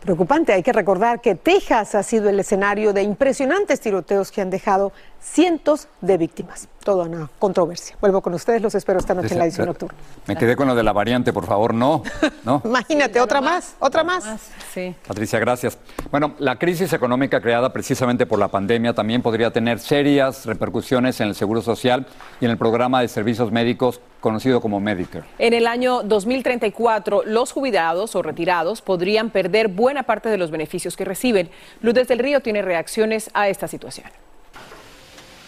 Preocupante, 0.00 0.52
hay 0.52 0.62
que 0.62 0.72
recordar 0.72 1.20
que 1.20 1.34
Texas 1.34 1.94
ha 1.96 2.02
sido 2.02 2.28
el 2.28 2.38
escenario 2.38 2.92
de 2.92 3.02
impresionantes 3.02 3.80
tiroteos 3.80 4.30
que 4.30 4.40
han 4.40 4.50
dejado 4.50 4.92
cientos 5.20 5.88
de 6.00 6.16
víctimas. 6.18 6.68
Toda 6.84 7.04
una 7.04 7.28
controversia. 7.38 7.96
Vuelvo 8.00 8.20
con 8.20 8.34
ustedes, 8.34 8.62
los 8.62 8.74
espero 8.74 9.00
esta 9.00 9.12
noche 9.12 9.32
en 9.32 9.38
la 9.38 9.44
edición 9.44 9.66
nocturna. 9.66 9.96
Me 10.26 10.36
quedé 10.36 10.54
con 10.54 10.68
lo 10.68 10.74
de 10.76 10.84
la 10.84 10.92
variante, 10.92 11.32
por 11.32 11.44
favor, 11.44 11.74
no. 11.74 12.02
¿No? 12.44 12.62
Imagínate, 12.64 13.20
otra 13.20 13.40
más, 13.40 13.74
otra 13.80 14.04
más. 14.04 14.24
Sí. 14.72 14.94
Patricia, 15.06 15.40
gracias. 15.40 15.78
Bueno, 16.12 16.34
la 16.38 16.56
crisis 16.58 16.92
económica 16.92 17.40
creada 17.40 17.72
precisamente 17.72 18.24
por 18.24 18.38
la 18.38 18.48
pandemia 18.48 18.94
también 18.94 19.20
podría 19.20 19.50
tener 19.50 19.80
serias 19.80 20.46
repercusiones 20.46 21.20
en 21.20 21.28
el 21.28 21.34
Seguro 21.34 21.60
Social 21.60 22.06
y 22.40 22.44
en 22.44 22.52
el 22.52 22.56
programa 22.56 23.00
de 23.00 23.08
servicios 23.08 23.50
médicos 23.50 24.00
conocido 24.20 24.60
como 24.60 24.80
Medicare. 24.80 25.24
En 25.38 25.54
el 25.54 25.66
año 25.66 26.02
2034, 26.02 27.22
los 27.26 27.52
jubilados 27.52 28.14
o 28.14 28.22
retirados 28.22 28.80
podrían 28.82 29.30
perder 29.30 29.68
buena 29.68 30.04
parte 30.04 30.28
de 30.28 30.38
los 30.38 30.50
beneficios 30.50 30.96
que 30.96 31.04
reciben. 31.04 31.50
Lourdes 31.80 32.08
del 32.08 32.20
Río 32.20 32.40
tiene 32.40 32.62
reacciones 32.62 33.30
a 33.34 33.48
esta 33.48 33.68
situación. 33.68 34.06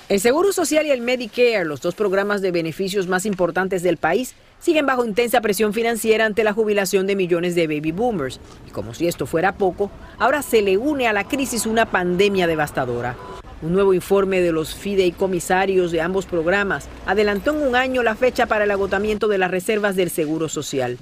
El 0.09 0.21
Seguro 0.21 0.55
Social 0.55 0.87
y 0.87 0.90
el 0.90 1.03
Medicare, 1.03 1.66
los 1.66 1.83
dos 1.83 1.94
programas 1.94 2.40
de 2.40 2.51
beneficios 2.51 3.09
más 3.09 3.27
importantes 3.27 3.83
del 3.83 3.99
país, 3.99 4.35
siguen 4.59 4.87
bajo 4.87 5.05
intensa 5.05 5.42
presión 5.42 5.75
financiera 5.75 6.25
ante 6.25 6.44
la 6.44 6.55
jubilación 6.55 7.07
de 7.07 7.14
millones 7.14 7.55
de 7.55 7.66
baby 7.66 7.92
boomers. 7.92 8.40
Y 8.66 8.71
como 8.71 8.94
si 8.94 9.07
esto 9.07 9.27
fuera 9.27 9.59
poco, 9.59 9.90
ahora 10.18 10.40
se 10.40 10.62
le 10.62 10.79
une 10.79 11.09
a 11.09 11.12
la 11.12 11.25
crisis 11.25 11.66
una 11.66 11.85
pandemia 11.85 12.47
devastadora. 12.47 13.16
Un 13.61 13.75
nuevo 13.75 13.92
informe 13.92 14.40
de 14.40 14.51
los 14.51 14.75
fideicomisarios 14.75 15.92
de 15.92 16.01
ambos 16.01 16.25
programas 16.25 16.88
adelantó 17.05 17.51
en 17.51 17.66
un 17.66 17.77
año 17.77 18.03
la 18.03 18.14
fecha 18.14 18.47
para 18.47 18.64
el 18.64 18.71
agotamiento 18.71 19.29
de 19.29 19.37
las 19.37 19.51
reservas 19.51 19.94
del 19.94 20.09
Seguro 20.09 20.49
Social. 20.49 20.97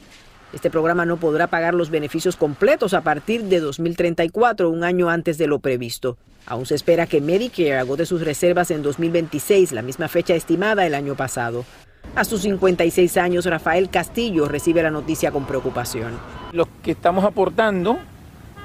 Este 0.57 0.71
programa 0.71 1.05
no 1.05 1.19
podrá 1.19 1.49
pagar 1.49 1.75
los 1.75 1.91
beneficios 1.91 2.35
completos 2.35 2.95
a 2.95 3.03
partir 3.03 3.43
de 3.43 3.61
2034, 3.61 4.71
un 4.71 4.85
año 4.85 5.11
antes 5.11 5.37
de 5.37 5.47
lo 5.47 5.59
previsto. 5.59 6.17
Aún 6.47 6.65
se 6.65 6.75
espera 6.75 7.07
que 7.07 7.21
Medicare 7.21 7.77
agote 7.77 8.07
sus 8.07 8.23
reservas 8.23 8.71
en 8.71 8.83
2026, 8.83 9.73
la 9.73 9.83
misma 9.83 10.09
fecha 10.09 10.35
estimada 10.35 10.87
el 10.87 10.95
año 10.95 11.15
pasado. 11.15 11.67
A 12.15 12.25
sus 12.25 12.41
56 12.41 13.19
años, 13.19 13.45
Rafael 13.45 13.91
Castillo 13.91 14.49
recibe 14.49 14.83
la 14.83 14.91
noticia 14.91 15.31
con 15.31 15.45
preocupación. 15.45 16.13
Los 16.53 16.69
que 16.83 16.93
estamos 16.93 17.27
aportando, 17.27 17.99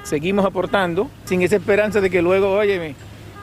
seguimos 0.02 0.46
aportando, 0.46 1.10
sin 1.26 1.42
esa 1.42 1.56
esperanza 1.56 2.00
de 2.00 2.08
que 2.08 2.22
luego, 2.22 2.52
oye, 2.54 2.94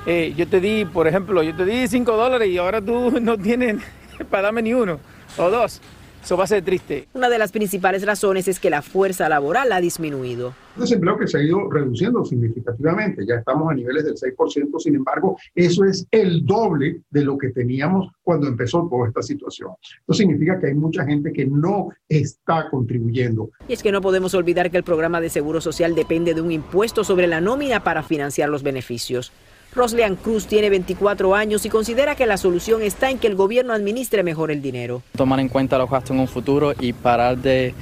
eh, 0.08 0.34
yo 0.36 0.48
te 0.48 0.60
di, 0.60 0.86
por 0.86 1.08
ejemplo, 1.08 1.44
yo 1.44 1.56
te 1.56 1.66
di 1.66 1.88
5 1.88 2.18
dólares 2.18 2.50
y 2.50 2.58
ahora 2.58 2.82
tú 2.82 3.12
no 3.22 3.38
tienes 3.38 3.76
para 4.32 4.46
darme 4.46 4.64
ni 4.64 4.74
uno 4.74 5.00
o 5.38 5.52
dos. 5.52 5.82
Eso 6.24 6.38
va 6.38 6.44
a 6.44 6.48
ser 6.48 6.64
triste. 6.64 7.08
Una 7.14 7.30
de 7.30 7.40
las 7.40 7.52
principales 7.52 8.06
razones 8.06 8.48
es 8.48 8.60
que 8.60 8.70
la 8.70 8.82
fuerza 8.82 9.30
laboral 9.30 9.72
ha 9.72 9.82
disminuido. 9.82 10.54
Un 10.76 10.82
desempleo 10.82 11.18
que 11.18 11.28
se 11.28 11.38
ha 11.38 11.44
ido 11.44 11.70
reduciendo 11.70 12.24
significativamente, 12.24 13.26
ya 13.26 13.36
estamos 13.36 13.72
a 13.72 13.74
niveles 13.74 14.06
del 14.06 14.16
6%, 14.16 14.80
sin 14.80 14.96
embargo, 14.96 15.38
eso 15.56 15.84
es 15.86 16.06
el 16.12 16.46
doble 16.46 17.02
de 17.10 17.24
lo 17.24 17.38
que 17.38 17.50
teníamos 17.50 18.12
cuando 18.22 18.48
empezó 18.48 18.88
toda 18.90 19.08
esta 19.08 19.22
situación. 19.22 19.72
Eso 19.82 20.14
significa 20.14 20.60
que 20.60 20.68
hay 20.68 20.76
mucha 20.76 21.06
gente 21.06 21.34
que 21.34 21.46
no 21.46 21.90
está 22.08 22.70
contribuyendo. 22.70 23.50
Y 23.68 23.74
es 23.74 23.84
que 23.84 23.92
no 23.92 24.02
podemos 24.02 24.34
olvidar 24.34 24.72
que 24.72 24.78
el 24.78 24.84
programa 24.84 25.20
de 25.22 25.30
seguro 25.30 25.62
social 25.62 25.96
depende 25.96 26.34
de 26.34 26.42
un 26.42 26.52
impuesto 26.52 27.04
sobre 27.04 27.28
la 27.28 27.42
nómina 27.42 27.84
para 27.84 28.04
financiar 28.04 28.50
los 28.50 28.64
beneficios. 28.64 29.32
Roslean 29.74 30.16
Cruz 30.16 30.48
tiene 30.48 30.70
24 30.70 31.36
años 31.36 31.66
y 31.66 31.70
considera 31.70 32.16
que 32.16 32.26
la 32.26 32.38
solución 32.38 32.82
está 32.82 33.10
en 33.10 33.20
que 33.20 33.28
el 33.28 33.36
gobierno 33.36 33.74
administre 33.74 34.24
mejor 34.24 34.52
el 34.52 34.62
dinero. 34.62 35.04
Tomar 35.16 35.40
en 35.40 35.50
cuenta 35.50 35.78
los 35.78 35.90
gastos 35.90 36.12
en 36.12 36.20
un 36.20 36.28
futuro 36.28 36.74
y 36.80 36.94
parar 36.94 37.38
de 37.38 37.74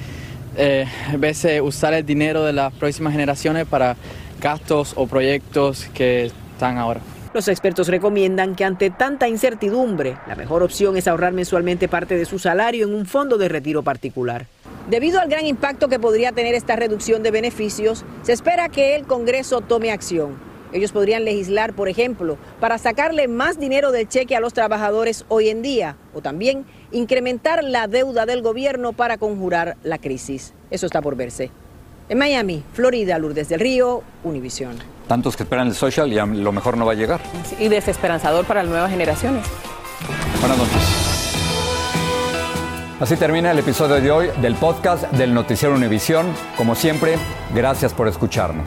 eh, 0.56 0.86
veces 1.16 1.60
usar 1.62 1.94
el 1.94 2.04
dinero 2.04 2.44
de 2.44 2.52
las 2.52 2.72
próximas 2.74 3.12
generaciones 3.12 3.66
para 3.66 3.96
gastos 4.40 4.92
o 4.96 5.06
proyectos 5.06 5.86
que 5.94 6.26
están 6.26 6.78
ahora. 6.78 7.00
Los 7.34 7.48
expertos 7.48 7.88
recomiendan 7.88 8.54
que 8.54 8.64
ante 8.64 8.90
tanta 8.90 9.28
incertidumbre, 9.28 10.16
la 10.26 10.34
mejor 10.34 10.62
opción 10.62 10.96
es 10.96 11.06
ahorrar 11.06 11.32
mensualmente 11.32 11.86
parte 11.86 12.16
de 12.16 12.24
su 12.24 12.38
salario 12.38 12.86
en 12.86 12.94
un 12.94 13.06
fondo 13.06 13.38
de 13.38 13.48
retiro 13.48 13.82
particular. 13.82 14.46
Debido 14.88 15.20
al 15.20 15.28
gran 15.28 15.44
impacto 15.46 15.88
que 15.88 15.98
podría 15.98 16.32
tener 16.32 16.54
esta 16.54 16.74
reducción 16.74 17.22
de 17.22 17.30
beneficios, 17.30 18.04
se 18.22 18.32
espera 18.32 18.70
que 18.70 18.96
el 18.96 19.04
Congreso 19.04 19.60
tome 19.60 19.92
acción. 19.92 20.47
Ellos 20.72 20.92
podrían 20.92 21.24
legislar, 21.24 21.72
por 21.72 21.88
ejemplo, 21.88 22.36
para 22.60 22.78
sacarle 22.78 23.28
más 23.28 23.58
dinero 23.58 23.92
del 23.92 24.08
cheque 24.08 24.36
a 24.36 24.40
los 24.40 24.52
trabajadores 24.52 25.24
hoy 25.28 25.48
en 25.48 25.62
día 25.62 25.96
o 26.14 26.20
también 26.20 26.64
incrementar 26.92 27.64
la 27.64 27.86
deuda 27.86 28.26
del 28.26 28.42
gobierno 28.42 28.92
para 28.92 29.18
conjurar 29.18 29.76
la 29.82 29.98
crisis. 29.98 30.52
Eso 30.70 30.86
está 30.86 31.00
por 31.00 31.16
verse. 31.16 31.50
En 32.08 32.18
Miami, 32.18 32.62
Florida, 32.72 33.18
Lourdes 33.18 33.48
del 33.48 33.60
Río, 33.60 34.02
Univisión. 34.24 34.76
Tantos 35.06 35.36
que 35.36 35.42
esperan 35.42 35.68
el 35.68 35.74
social 35.74 36.12
y 36.12 36.18
a 36.18 36.26
lo 36.26 36.52
mejor 36.52 36.76
no 36.76 36.86
va 36.86 36.92
a 36.92 36.94
llegar. 36.94 37.20
Y 37.58 37.68
desesperanzador 37.68 38.44
para 38.44 38.62
las 38.62 38.70
nuevas 38.70 38.90
generaciones. 38.90 39.46
Buenas 40.40 40.58
noches. 40.58 41.08
Así 43.00 43.16
termina 43.16 43.52
el 43.52 43.58
episodio 43.58 44.00
de 44.00 44.10
hoy 44.10 44.28
del 44.42 44.54
podcast 44.56 45.04
del 45.12 45.32
Noticiero 45.32 45.74
Univisión. 45.74 46.26
Como 46.56 46.74
siempre, 46.74 47.16
gracias 47.54 47.94
por 47.94 48.08
escucharnos. 48.08 48.66